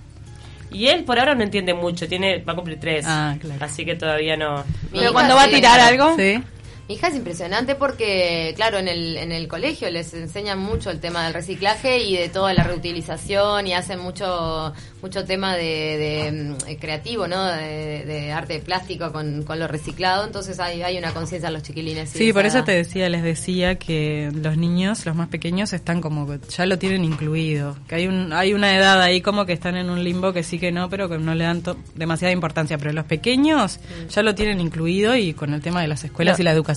Y 0.71 0.87
él 0.87 1.05
por 1.05 1.17
ahora 1.17 1.33
no 1.33 1.43
entiende 1.43 1.73
mucho, 1.73 2.09
tiene 2.09 2.39
va 2.39 2.51
a 2.51 2.55
cumplir 2.57 2.81
tres. 2.81 3.05
Ah, 3.07 3.35
claro. 3.39 3.63
Así 3.63 3.85
que 3.85 3.95
todavía 3.95 4.35
no. 4.35 4.65
Pero 4.91 5.13
cuando 5.13 5.35
va 5.35 5.43
a 5.43 5.47
tirar 5.47 5.79
algo, 5.79 6.17
Sí. 6.17 6.43
Mi 6.87 6.95
hija 6.95 7.07
es 7.09 7.15
impresionante 7.15 7.75
porque, 7.75 8.53
claro, 8.55 8.77
en 8.77 8.87
el, 8.87 9.17
en 9.17 9.33
el 9.33 9.49
colegio 9.49 9.89
les 9.89 10.13
enseñan 10.13 10.59
mucho 10.59 10.89
el 10.89 11.01
tema 11.01 11.25
del 11.25 11.33
reciclaje 11.33 11.99
y 12.01 12.15
de 12.15 12.29
toda 12.29 12.53
la 12.53 12.63
reutilización 12.63 13.67
y 13.67 13.73
hacen 13.73 13.99
mucho 13.99 14.73
mucho 15.01 15.25
tema 15.25 15.55
de, 15.55 15.97
de, 15.97 16.31
mm, 16.31 16.79
creativo, 16.79 17.27
¿no? 17.27 17.45
De, 17.45 18.05
de 18.05 18.31
arte 18.31 18.53
de 18.53 18.59
plástico 18.59 19.11
con, 19.11 19.43
con 19.43 19.59
lo 19.59 19.67
reciclado. 19.67 20.25
Entonces 20.25 20.59
hay, 20.61 20.81
hay 20.81 20.97
una 20.97 21.11
conciencia 21.13 21.47
en 21.47 21.53
los 21.55 21.63
chiquilines. 21.63 22.09
Sí, 22.09 22.31
por 22.31 22.45
esa 22.45 22.59
eso 22.59 22.65
te 22.65 22.71
decía, 22.71 23.09
les 23.09 23.21
decía 23.21 23.75
que 23.75 24.31
los 24.33 24.55
niños, 24.55 25.05
los 25.05 25.15
más 25.15 25.27
pequeños, 25.27 25.73
están 25.73 25.99
como 25.99 26.25
que 26.25 26.39
ya 26.47 26.65
lo 26.65 26.79
tienen 26.79 27.03
incluido. 27.03 27.75
Que 27.89 27.95
hay 27.95 28.07
un, 28.07 28.31
hay 28.31 28.53
una 28.53 28.75
edad 28.75 29.01
ahí 29.01 29.19
como 29.19 29.45
que 29.45 29.51
están 29.53 29.75
en 29.75 29.89
un 29.89 30.03
limbo 30.05 30.31
que 30.31 30.41
sí 30.41 30.57
que 30.57 30.71
no, 30.71 30.89
pero 30.89 31.09
que 31.09 31.17
no 31.17 31.35
le 31.35 31.43
dan 31.43 31.63
demasiada 31.95 32.31
importancia. 32.31 32.77
Pero 32.77 32.93
los 32.93 33.05
pequeños 33.05 33.81
ya 34.09 34.23
lo 34.23 34.35
tienen 34.35 34.61
incluido 34.61 35.17
y 35.17 35.33
con 35.33 35.53
el 35.53 35.61
tema 35.61 35.81
de 35.81 35.89
las 35.89 36.05
escuelas 36.05 36.37
No. 36.37 36.41
y 36.41 36.45
la 36.45 36.51
educación 36.51 36.76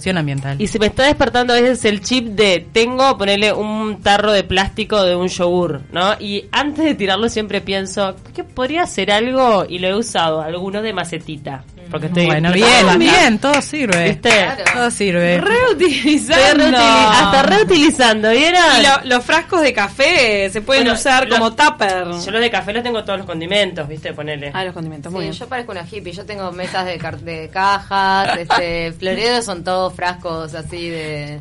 Y 0.58 0.66
se 0.66 0.78
me 0.78 0.86
está 0.86 1.04
despertando 1.04 1.52
a 1.52 1.60
veces 1.60 1.84
el 1.84 2.00
chip 2.00 2.26
de 2.28 2.66
tengo 2.72 3.16
ponerle 3.16 3.52
un 3.52 4.00
tarro 4.02 4.32
de 4.32 4.44
plástico 4.44 5.02
de 5.02 5.16
un 5.16 5.28
yogur, 5.28 5.82
¿no? 5.92 6.14
Y 6.18 6.46
antes 6.52 6.84
de 6.84 6.94
tirarlo 6.94 7.28
siempre 7.28 7.60
pienso, 7.60 8.16
¿qué 8.34 8.44
podría 8.44 8.82
hacer 8.82 9.10
algo? 9.12 9.64
Y 9.68 9.78
lo 9.78 9.88
he 9.88 9.94
usado, 9.94 10.40
algunos 10.40 10.82
de 10.82 10.92
macetita. 10.92 11.64
Porque 11.90 12.06
estoy 12.06 12.26
bueno, 12.26 12.52
bien, 12.52 12.98
bien, 12.98 13.38
todo 13.38 13.60
sirve. 13.60 14.10
¿Viste? 14.10 14.28
Claro. 14.30 14.64
Todo 14.72 14.90
sirve. 14.90 15.38
Reutilizando. 15.40 16.64
reutili- 16.64 17.10
hasta 17.10 17.42
reutilizando, 17.42 18.30
¿vieron? 18.30 18.62
Y 18.78 18.82
lo- 18.82 19.16
los 19.16 19.24
frascos 19.24 19.60
de 19.62 19.72
café 19.72 20.48
se 20.50 20.60
pueden 20.62 20.84
Bueno, 20.84 20.98
usar 20.98 21.28
los- 21.28 21.38
como 21.38 21.52
tupper. 21.54 22.04
Yo 22.24 22.30
los 22.30 22.40
de 22.40 22.50
café 22.50 22.72
los 22.72 22.82
tengo 22.82 23.02
todos 23.04 23.18
los 23.18 23.26
condimentos, 23.26 23.88
¿viste? 23.88 24.12
Ponele. 24.12 24.50
Ah, 24.54 24.64
los 24.64 24.72
condimentos, 24.74 25.10
muy 25.12 25.22
Sí, 25.22 25.28
bien. 25.30 25.38
yo 25.38 25.48
parezco 25.48 25.72
una 25.72 25.84
hippie. 25.90 26.12
Yo 26.12 26.24
tengo 26.24 26.50
mesas 26.52 26.84
de, 26.86 26.98
de 27.22 27.48
cajas, 27.50 28.38
este, 28.38 28.92
floreros 28.92 29.44
son 29.44 29.64
todos 29.64 29.92
frascos 29.94 30.54
así 30.54 30.88
de, 30.88 31.40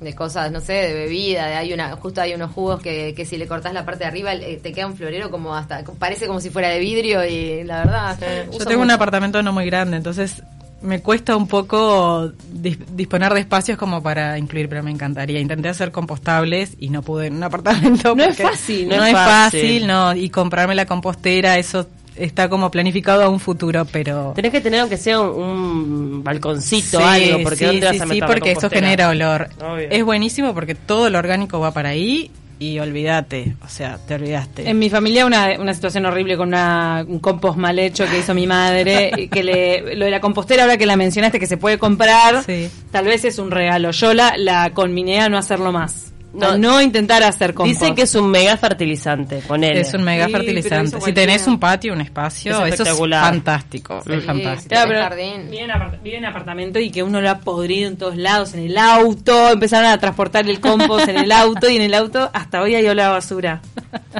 de 0.00 0.14
cosas, 0.14 0.50
no 0.50 0.60
sé, 0.60 0.72
de 0.72 0.94
bebida. 0.94 1.46
De, 1.46 1.54
hay 1.56 1.72
una, 1.72 1.94
justo 1.96 2.20
hay 2.20 2.32
unos 2.34 2.52
jugos 2.52 2.80
que, 2.80 3.12
que 3.14 3.24
si 3.26 3.36
le 3.36 3.46
cortás 3.46 3.72
la 3.74 3.84
parte 3.84 4.04
de 4.04 4.08
arriba 4.08 4.34
eh, 4.34 4.58
te 4.62 4.72
queda 4.72 4.86
un 4.86 4.96
florero 4.96 5.30
como 5.30 5.54
hasta 5.54 5.82
parece 5.98 6.26
como 6.26 6.40
si 6.40 6.50
fuera 6.50 6.68
de 6.70 6.78
vidrio 6.78 7.24
y 7.24 7.64
la 7.64 7.78
verdad. 7.84 8.18
Yo 8.50 8.64
tengo 8.64 8.82
un 8.82 8.90
apartamento 8.90 9.42
no 9.42 9.52
muy 9.52 9.66
grande, 9.66 9.96
entonces 9.98 10.42
me 10.82 11.02
cuesta 11.02 11.36
un 11.36 11.46
poco 11.46 12.32
dis- 12.50 12.78
disponer 12.94 13.34
de 13.34 13.40
espacios 13.40 13.76
como 13.76 14.02
para 14.02 14.38
incluir, 14.38 14.66
pero 14.70 14.82
me 14.82 14.90
encantaría. 14.90 15.38
Intenté 15.38 15.68
hacer 15.68 15.92
compostables 15.92 16.72
y 16.78 16.88
no 16.88 17.02
pude 17.02 17.26
en 17.26 17.34
un 17.34 17.42
apartamento. 17.42 18.14
No 18.16 18.24
es 18.24 18.38
fácil, 18.38 18.88
no, 18.88 18.96
no 18.96 19.02
es 19.04 19.08
es 19.10 19.14
fácil, 19.14 19.60
fácil. 19.60 19.86
no. 19.86 20.14
Y 20.14 20.30
comprarme 20.30 20.74
la 20.74 20.86
compostera, 20.86 21.58
eso 21.58 21.86
está 22.16 22.48
como 22.48 22.70
planificado 22.70 23.22
a 23.22 23.28
un 23.28 23.40
futuro, 23.40 23.86
pero... 23.90 24.32
Tenés 24.36 24.52
que 24.52 24.60
tener 24.60 24.80
aunque 24.80 24.96
sea 24.96 25.20
un, 25.20 25.42
un 25.42 26.24
balconcito, 26.24 26.98
Sí, 26.98 27.04
algo, 27.04 27.42
porque 27.42 27.56
sí, 27.56 27.64
¿dónde 27.66 27.86
vas 27.86 27.96
sí, 27.96 28.00
a 28.00 28.04
sí, 28.04 28.08
meter 28.08 28.20
la 28.20 28.26
porque 28.26 28.52
eso 28.52 28.70
genera 28.70 29.08
olor. 29.08 29.48
Obvio. 29.62 29.88
Es 29.90 30.04
buenísimo 30.04 30.52
porque 30.54 30.74
todo 30.74 31.08
lo 31.10 31.18
orgánico 31.18 31.60
va 31.60 31.72
para 31.72 31.90
ahí 31.90 32.30
y 32.58 32.78
olvídate, 32.78 33.56
o 33.64 33.68
sea, 33.68 33.96
te 34.06 34.14
olvidaste. 34.16 34.68
En 34.68 34.78
mi 34.78 34.90
familia 34.90 35.24
una, 35.24 35.58
una 35.58 35.72
situación 35.72 36.04
horrible 36.04 36.36
con 36.36 36.48
una- 36.48 37.02
un 37.08 37.18
compost 37.18 37.56
mal 37.56 37.78
hecho 37.78 38.04
que 38.06 38.18
hizo 38.18 38.34
mi 38.34 38.46
madre, 38.46 39.28
que 39.32 39.42
le, 39.42 39.96
lo 39.96 40.04
de 40.04 40.10
la 40.10 40.20
compostera 40.20 40.64
ahora 40.64 40.76
que 40.76 40.84
la 40.84 40.96
mencionaste 40.96 41.40
que 41.40 41.46
se 41.46 41.56
puede 41.56 41.78
comprar, 41.78 42.44
Sí. 42.44 42.68
tal 42.90 43.06
vez 43.06 43.24
es 43.24 43.38
un 43.38 43.50
regalo. 43.50 43.92
Yo 43.92 44.12
la, 44.12 44.34
la 44.36 44.70
conminé 44.74 45.20
a 45.20 45.30
no 45.30 45.38
hacerlo 45.38 45.72
más. 45.72 46.12
No. 46.32 46.80
Intentar 46.80 47.22
hacer 47.22 47.54
compost. 47.54 47.80
Dicen 47.80 47.94
que 47.94 48.02
es 48.02 48.14
un 48.14 48.30
mega 48.30 48.56
fertilizante, 48.56 49.42
ponele. 49.46 49.80
Es 49.80 49.92
un 49.94 50.02
mega 50.04 50.26
Sí, 50.26 50.32
fertilizante. 50.32 51.00
Si 51.00 51.12
tenés 51.12 51.46
un 51.46 51.58
patio, 51.58 51.92
un 51.92 52.00
espacio, 52.00 52.52
Es 52.52 52.56
eso 52.58 52.66
es 52.66 52.72
espectacular. 52.74 53.24
fantástico. 53.24 54.00
Sí, 54.06 54.12
Es 54.12 54.20
Sí, 54.20 54.26
fantástico. 54.26 54.62
si 54.62 54.68
Claro, 54.68 55.02
jardín. 55.02 55.50
vive 55.50 55.64
en, 55.64 55.70
apart- 55.70 56.02
vive 56.02 56.16
en 56.18 56.24
apartamento 56.24 56.78
y 56.78 56.90
que 56.90 57.02
uno 57.02 57.20
lo 57.20 57.30
ha 57.30 57.38
podrido 57.40 57.88
en 57.88 57.96
todos 57.96 58.16
lados, 58.16 58.54
en 58.54 58.60
el 58.60 58.78
auto, 58.78 59.50
empezaron 59.50 59.90
a 59.90 59.98
transportar 59.98 60.48
el 60.48 60.60
compost 60.60 61.08
en 61.08 61.18
el 61.18 61.32
auto 61.32 61.68
y 61.68 61.76
en 61.76 61.82
el 61.82 61.94
auto 61.94 62.30
hasta 62.32 62.62
hoy 62.62 62.74
hay 62.76 62.86
olor 62.86 63.06
a 63.06 63.08
basura. 63.10 63.60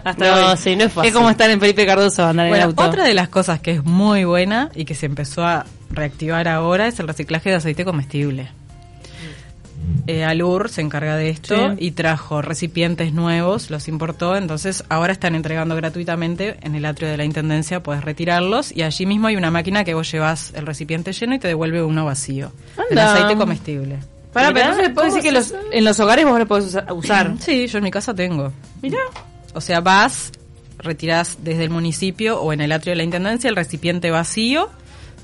Hasta 0.04 0.26
No, 0.42 0.50
hoy. 0.50 0.56
sí, 0.56 0.74
no 0.76 0.84
es 0.84 0.92
fácil. 0.92 1.08
Es 1.10 1.14
como 1.14 1.30
estar 1.30 1.48
en 1.50 1.60
Felipe 1.60 1.86
Cardoso 1.86 2.26
andar 2.26 2.46
en 2.48 2.54
el 2.54 2.60
auto. 2.62 2.82
otra 2.82 3.04
de 3.04 3.14
las 3.14 3.28
cosas 3.28 3.60
que 3.60 3.70
es 3.72 3.84
muy 3.84 4.24
buena 4.24 4.70
y 4.74 4.84
que 4.84 4.94
se 4.94 5.06
empezó 5.06 5.44
a 5.44 5.64
reactivar 5.90 6.48
ahora 6.48 6.86
es 6.88 6.98
el 7.00 7.06
reciclaje 7.08 7.50
de 7.50 7.56
aceite 7.56 7.84
comestible. 7.84 8.48
Eh, 10.06 10.24
Alur 10.24 10.68
se 10.68 10.80
encarga 10.80 11.16
de 11.16 11.30
esto 11.30 11.54
Sí. 11.54 11.76
y 11.78 11.90
trajo 11.92 12.42
recipientes 12.42 13.12
nuevos, 13.12 13.70
los 13.70 13.86
importó, 13.88 14.36
entonces 14.36 14.82
ahora 14.88 15.12
están 15.12 15.34
entregando 15.34 15.76
gratuitamente 15.76 16.56
en 16.62 16.74
el 16.74 16.84
atrio 16.84 17.08
de 17.08 17.16
la 17.16 17.24
Intendencia, 17.24 17.82
puedes 17.82 18.02
retirarlos 18.04 18.72
y 18.74 18.82
allí 18.82 19.06
mismo 19.06 19.26
hay 19.28 19.36
una 19.36 19.50
máquina 19.50 19.84
que 19.84 19.94
vos 19.94 20.10
llevas 20.10 20.52
el 20.54 20.66
recipiente 20.66 21.12
lleno 21.12 21.34
y 21.34 21.38
te 21.38 21.48
devuelve 21.48 21.82
uno 21.82 22.04
vacío. 22.04 22.50
El 22.90 22.98
aceite 22.98 23.36
comestible. 23.36 23.98
Para, 24.32 24.48
Mirá, 24.48 24.60
pero 24.60 24.70
entonces 24.70 24.94
puedo 24.94 25.06
¿cómo 25.08 25.16
decir 25.16 25.30
que 25.30 25.36
los, 25.36 25.54
en 25.72 25.84
los 25.84 25.98
hogares 26.00 26.24
vos 26.24 26.38
lo 26.38 26.46
podés 26.46 26.66
usa- 26.66 26.92
usar. 26.92 27.34
Sí, 27.40 27.66
yo 27.66 27.78
en 27.78 27.84
mi 27.84 27.90
casa 27.90 28.14
tengo. 28.14 28.52
Mirá. 28.82 28.98
O 29.54 29.60
sea, 29.60 29.80
vas, 29.80 30.30
retirás 30.78 31.38
desde 31.42 31.64
el 31.64 31.70
municipio 31.70 32.40
o 32.40 32.52
en 32.52 32.60
el 32.60 32.72
atrio 32.72 32.92
de 32.92 32.96
la 32.96 33.02
intendencia 33.02 33.50
el 33.50 33.56
recipiente 33.56 34.10
vacío, 34.10 34.70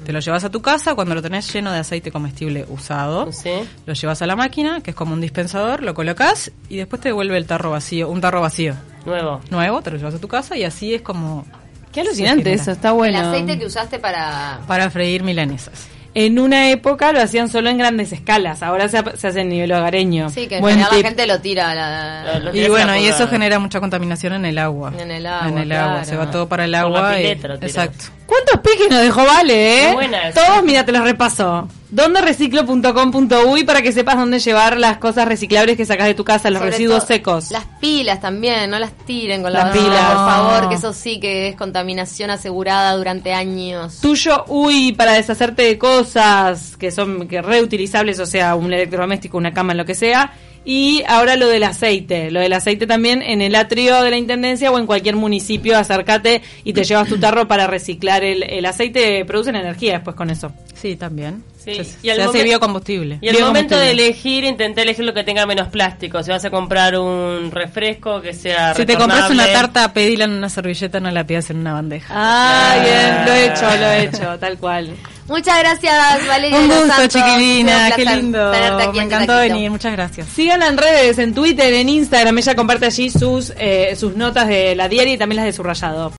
te 0.04 0.12
lo 0.12 0.20
llevas 0.20 0.44
a 0.44 0.50
tu 0.50 0.60
casa, 0.62 0.94
cuando 0.94 1.14
lo 1.14 1.22
tenés 1.22 1.52
lleno 1.52 1.72
de 1.72 1.78
aceite 1.78 2.10
comestible 2.12 2.64
usado, 2.68 3.32
Sí. 3.32 3.50
lo 3.86 3.94
llevas 3.94 4.22
a 4.22 4.26
la 4.26 4.36
máquina, 4.36 4.80
que 4.82 4.90
es 4.90 4.96
como 4.96 5.14
un 5.14 5.20
dispensador, 5.20 5.82
lo 5.82 5.94
colocas 5.94 6.50
y 6.68 6.76
después 6.76 7.00
te 7.02 7.08
devuelve 7.08 7.36
el 7.36 7.46
tarro 7.46 7.70
vacío, 7.70 8.08
un 8.08 8.20
tarro 8.20 8.40
vacío 8.40 8.74
Nuevo. 9.04 9.40
nuevo, 9.50 9.82
te 9.82 9.90
lo 9.90 9.96
llevas 9.96 10.14
a 10.14 10.18
tu 10.20 10.28
casa 10.28 10.56
y 10.56 10.64
así 10.64 10.94
es 10.94 11.02
como 11.02 11.44
Qué 11.92 12.02
alucinante 12.02 12.52
eso, 12.52 12.72
está 12.72 12.92
bueno. 12.92 13.18
El 13.18 13.24
aceite 13.26 13.58
que 13.58 13.64
usaste 13.66 13.98
para... 13.98 14.60
para 14.66 14.90
freír 14.90 15.22
milanesas. 15.22 15.88
En 16.18 16.38
una 16.38 16.70
época 16.70 17.12
lo 17.12 17.20
hacían 17.20 17.50
solo 17.50 17.68
en 17.68 17.76
grandes 17.76 18.10
escalas, 18.10 18.62
ahora 18.62 18.88
se, 18.88 18.96
ha- 18.96 19.16
se 19.16 19.28
hace 19.28 19.42
en 19.42 19.50
nivel 19.50 19.70
hogareño. 19.70 20.30
Sí, 20.30 20.46
que 20.46 20.56
en 20.56 20.60
Buen 20.62 20.76
general 20.76 20.96
la 21.02 21.06
gente 21.08 21.26
lo 21.26 21.40
tira 21.42 21.70
a 21.72 21.74
la... 21.74 22.38
Lo 22.38 22.54
Y 22.56 22.68
bueno, 22.70 22.96
y 22.96 23.04
eso 23.04 23.28
genera 23.28 23.58
mucha 23.58 23.80
contaminación 23.80 24.32
en 24.32 24.46
el 24.46 24.56
agua. 24.56 24.94
En 24.98 25.10
el 25.10 25.26
agua, 25.26 25.48
En 25.48 25.58
el 25.58 25.72
agua, 25.72 26.04
se 26.06 26.16
va 26.16 26.30
todo 26.30 26.48
para 26.48 26.64
el 26.64 26.70
Por 26.72 26.90
la 26.90 26.98
agua. 27.00 27.20
y- 27.20 27.34
lo 27.34 27.54
exacto. 27.56 28.06
¿Cuántos 28.24 28.60
piques 28.60 28.88
nos 28.90 29.02
dejó 29.02 29.26
Vale, 29.26 29.90
eh? 29.90 29.92
Buena. 29.92 30.32
Todos, 30.32 30.62
mira, 30.64 30.86
te 30.86 30.92
los 30.92 31.02
repaso. 31.04 31.68
¿Dónde 31.96 32.20
reciclo.com.uy 32.20 33.64
para 33.64 33.80
que 33.80 33.90
sepas 33.90 34.18
dónde 34.18 34.38
llevar 34.38 34.76
las 34.76 34.98
cosas 34.98 35.26
reciclables 35.26 35.78
que 35.78 35.86
sacas 35.86 36.08
de 36.08 36.12
tu 36.12 36.24
casa, 36.24 36.50
los 36.50 36.58
Sobre 36.58 36.72
residuos 36.72 36.98
todo, 36.98 37.06
secos? 37.06 37.50
Las 37.50 37.64
pilas 37.80 38.20
también, 38.20 38.68
no 38.68 38.78
las 38.78 38.92
tiren 39.06 39.42
con 39.42 39.50
la 39.50 39.64
Las 39.64 39.78
pilas. 39.78 40.04
por 40.04 40.16
favor, 40.16 40.68
que 40.68 40.74
eso 40.74 40.92
sí 40.92 41.18
que 41.18 41.48
es 41.48 41.56
contaminación 41.56 42.28
asegurada 42.28 42.94
durante 42.98 43.32
años. 43.32 43.98
Tuyo, 44.02 44.44
uy, 44.48 44.92
para 44.92 45.14
deshacerte 45.14 45.62
de 45.62 45.78
cosas 45.78 46.76
que 46.76 46.90
son 46.90 47.28
que 47.28 47.40
reutilizables, 47.40 48.20
o 48.20 48.26
sea, 48.26 48.56
un 48.56 48.74
electrodoméstico, 48.74 49.38
una 49.38 49.54
cama, 49.54 49.72
lo 49.72 49.86
que 49.86 49.94
sea. 49.94 50.34
Y 50.68 51.04
ahora 51.06 51.36
lo 51.36 51.46
del 51.46 51.62
aceite. 51.62 52.32
Lo 52.32 52.40
del 52.40 52.52
aceite 52.52 52.88
también 52.88 53.22
en 53.22 53.40
el 53.40 53.54
atrio 53.54 54.02
de 54.02 54.10
la 54.10 54.16
intendencia 54.18 54.72
o 54.72 54.78
en 54.78 54.86
cualquier 54.86 55.14
municipio, 55.14 55.78
acércate 55.78 56.42
y 56.64 56.72
te 56.72 56.82
llevas 56.82 57.08
tu 57.08 57.18
tarro 57.18 57.46
para 57.46 57.68
reciclar 57.68 58.24
el, 58.24 58.42
el 58.42 58.66
aceite. 58.66 59.24
Producen 59.24 59.54
energía 59.54 59.92
después 59.92 60.16
con 60.16 60.28
eso. 60.28 60.52
Sí, 60.74 60.96
también. 60.96 61.44
Sí, 61.56 61.84
Se, 61.84 62.06
y 62.06 62.10
al 62.10 62.16
se 62.16 62.22
hace 62.22 62.42
biocombustible. 62.42 63.18
Y 63.20 63.28
el 63.28 63.40
momento 63.40 63.78
de 63.78 63.92
elegir, 63.92 64.44
intenté 64.44 64.82
elegir 64.82 65.04
lo 65.04 65.14
que 65.14 65.22
tenga 65.22 65.46
menos 65.46 65.68
plástico. 65.68 66.22
Si 66.22 66.30
vas 66.30 66.44
a 66.44 66.50
comprar 66.50 66.98
un 66.98 67.50
refresco 67.52 68.20
que 68.20 68.34
sea 68.34 68.74
Si 68.74 68.84
te 68.84 68.96
compras 68.96 69.30
una 69.30 69.46
tarta, 69.52 69.92
pedila 69.92 70.24
en 70.24 70.32
una 70.32 70.48
servilleta, 70.48 70.98
no 70.98 71.10
la 71.12 71.24
pidas 71.24 71.50
en 71.50 71.58
una 71.58 71.74
bandeja. 71.74 72.12
Ah, 72.16 72.76
bien, 72.82 73.26
lo 73.26 73.32
he 73.32 73.46
hecho, 73.46 73.76
lo 73.78 73.86
he 73.86 74.04
hecho, 74.04 74.38
tal 74.38 74.58
cual. 74.58 74.90
Muchas 75.28 75.58
gracias, 75.58 76.26
Valeria. 76.28 76.58
Un 76.58 76.68
gusto, 76.68 76.86
Santos. 76.86 77.08
chiquilina, 77.08 77.90
qué 77.96 78.04
lindo. 78.04 78.52
aquí 78.52 78.92
Me 78.92 78.98
en 78.98 79.04
encantó 79.06 79.32
Taquito. 79.34 79.54
venir, 79.54 79.70
muchas 79.70 79.92
gracias. 79.92 80.28
Síganla 80.28 80.68
en 80.68 80.76
redes, 80.76 81.18
en 81.18 81.34
Twitter, 81.34 81.72
en 81.74 81.88
Instagram. 81.88 82.38
Ella 82.38 82.54
comparte 82.54 82.86
allí 82.86 83.10
sus, 83.10 83.52
eh, 83.58 83.96
sus 83.98 84.14
notas 84.14 84.46
de 84.48 84.74
la 84.76 84.88
diaria 84.88 85.14
y 85.14 85.18
también 85.18 85.36
las 85.36 85.46
de 85.46 85.52
su 85.52 85.62
rayado. 85.62 86.12